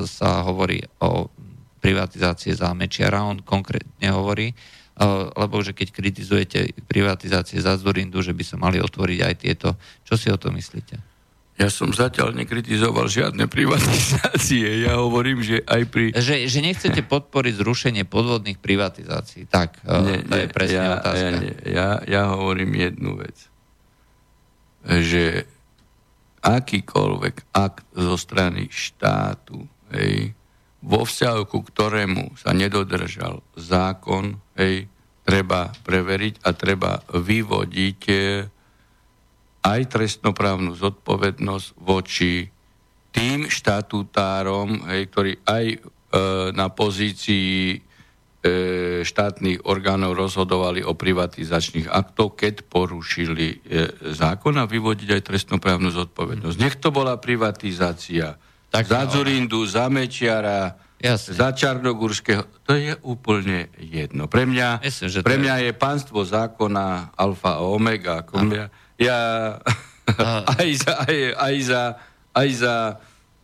[0.09, 1.31] sa hovorí o
[1.79, 4.51] privatizácie za Mečiara, on konkrétne hovorí,
[5.39, 6.59] lebo že keď kritizujete
[6.91, 9.79] privatizácie za Zurindu, že by sa mali otvoriť aj tieto.
[10.03, 11.08] Čo si o to myslíte?
[11.59, 14.87] Ja som zatiaľ nekritizoval žiadne privatizácie.
[14.87, 16.15] Ja hovorím, že aj pri...
[16.15, 19.51] Že, že nechcete podporiť zrušenie podvodných privatizácií.
[19.51, 21.19] Tak, e, nie, to nie, je presne ja, otázka.
[21.19, 23.35] Ja, nie, ja, ja hovorím jednu vec.
[24.87, 25.43] Že
[26.39, 30.31] akýkoľvek akt zo strany štátu, hej,
[30.79, 34.87] vo vzťahu ku ktorému sa nedodržal zákon, hej,
[35.27, 37.95] treba preveriť a treba vyvodiť
[39.63, 42.47] aj trestnoprávnu zodpovednosť voči
[43.09, 45.77] tým štatutárom, hej, ktorí aj e,
[46.53, 47.77] na pozícii e,
[49.01, 53.57] štátnych orgánov rozhodovali o privatizačných aktoch, keď porušili e,
[54.13, 56.57] zákon a vyvodiť aj trestnoprávnu zodpovednosť.
[56.61, 58.37] Nech to bola privatizácia
[58.69, 61.33] tak, za Zurindu, za Mečiara, Jasne.
[61.33, 62.45] za Čarnogurského.
[62.69, 64.29] To je úplne jedno.
[64.29, 65.65] Pre mňa, Myslím, že pre mňa je...
[65.65, 68.21] je pánstvo zákona alfa a omega.
[68.21, 68.63] Ako mňa,
[68.99, 69.19] ja
[70.59, 71.83] aj za, aj, aj za,
[72.35, 72.75] aj za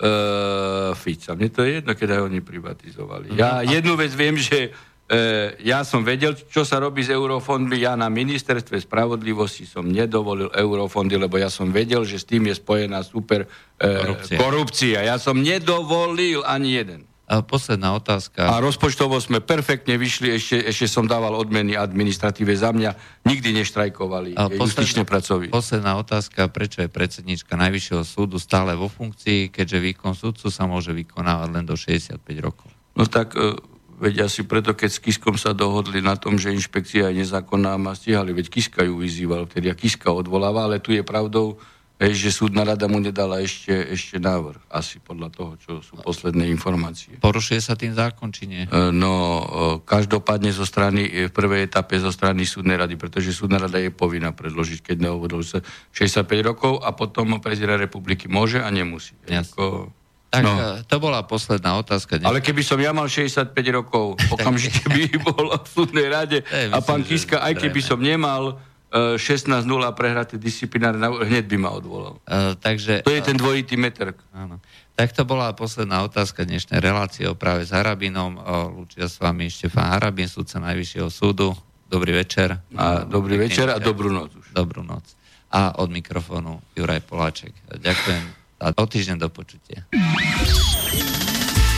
[0.01, 1.31] uh, Fica.
[1.33, 3.25] Mne to je jedno, keď aj oni privatizovali.
[3.39, 3.71] Ja mhm.
[3.71, 7.79] jednu vec viem, že uh, ja som vedel, čo sa robí s eurofondmi.
[7.79, 12.55] Ja na ministerstve spravodlivosti som nedovolil eurofondy, lebo ja som vedel, že s tým je
[12.59, 14.37] spojená super uh, korupcia.
[14.37, 14.99] korupcia.
[15.07, 17.01] Ja som nedovolil ani jeden.
[17.26, 18.45] A posledná otázka.
[18.45, 24.38] A rozpočtovo sme perfektne vyšli, ešte, ešte som dával odmeny administratíve za mňa, nikdy neštrajkovali
[24.38, 25.49] a justičné pracovy.
[25.49, 30.93] Posledná otázka, prečo je predsednička Najvyššieho súdu stále vo funkcii, keďže výkon súdcu sa môže
[30.93, 32.69] vykonávať len do 65 rokov?
[32.93, 33.57] No tak, e,
[33.97, 37.97] veď asi preto, keď s Kiskom sa dohodli na tom, že inšpekcia je nezákonná, ma
[37.97, 41.57] stíhali, veď Kiska ju vyzýval, vtedy a Kiska odvoláva, ale tu je pravdou,
[41.95, 47.15] že súdna rada mu nedala ešte, ešte návrh, asi podľa toho, čo sú posledné informácie.
[47.23, 48.67] Porušuje sa tým zákon, či nie?
[48.67, 49.43] E, no, e,
[49.87, 53.95] každopádne zo strany, e, v prvej etape zo strany súdnej rady, pretože súdna rada je
[53.95, 55.63] povinná predložiť, keď nehovoril sa
[55.95, 59.15] 65 rokov a potom prezident republiky môže a nemusí.
[59.31, 59.87] Ako,
[60.35, 60.51] tak no.
[60.83, 62.19] to bola posledná otázka.
[62.27, 66.43] Ale keby som ja mal 65 rokov, okamžite by bol v súdnej rade
[66.75, 68.59] a pán Kiska, aj keby som nemal
[68.95, 72.15] 16-0 prehraté disciplinárne, hneď by ma odvolal.
[72.23, 74.15] Uh, takže, to je ten dvojitý meter.
[74.31, 74.63] Áno.
[74.95, 78.39] Tak to bola posledná otázka dnešnej relácie o práve s Harabinom.
[78.71, 81.51] Lúčia s vami Štefán Harabin, súdca Najvyššieho súdu.
[81.91, 82.63] Dobrý večer.
[82.79, 84.55] A dobrý večer a dobrú noc už.
[84.55, 85.03] Dobrú noc.
[85.51, 87.51] A od mikrofónu Juraj Poláček.
[87.67, 88.23] Ďakujem
[88.63, 89.83] A o týždeň do počutia.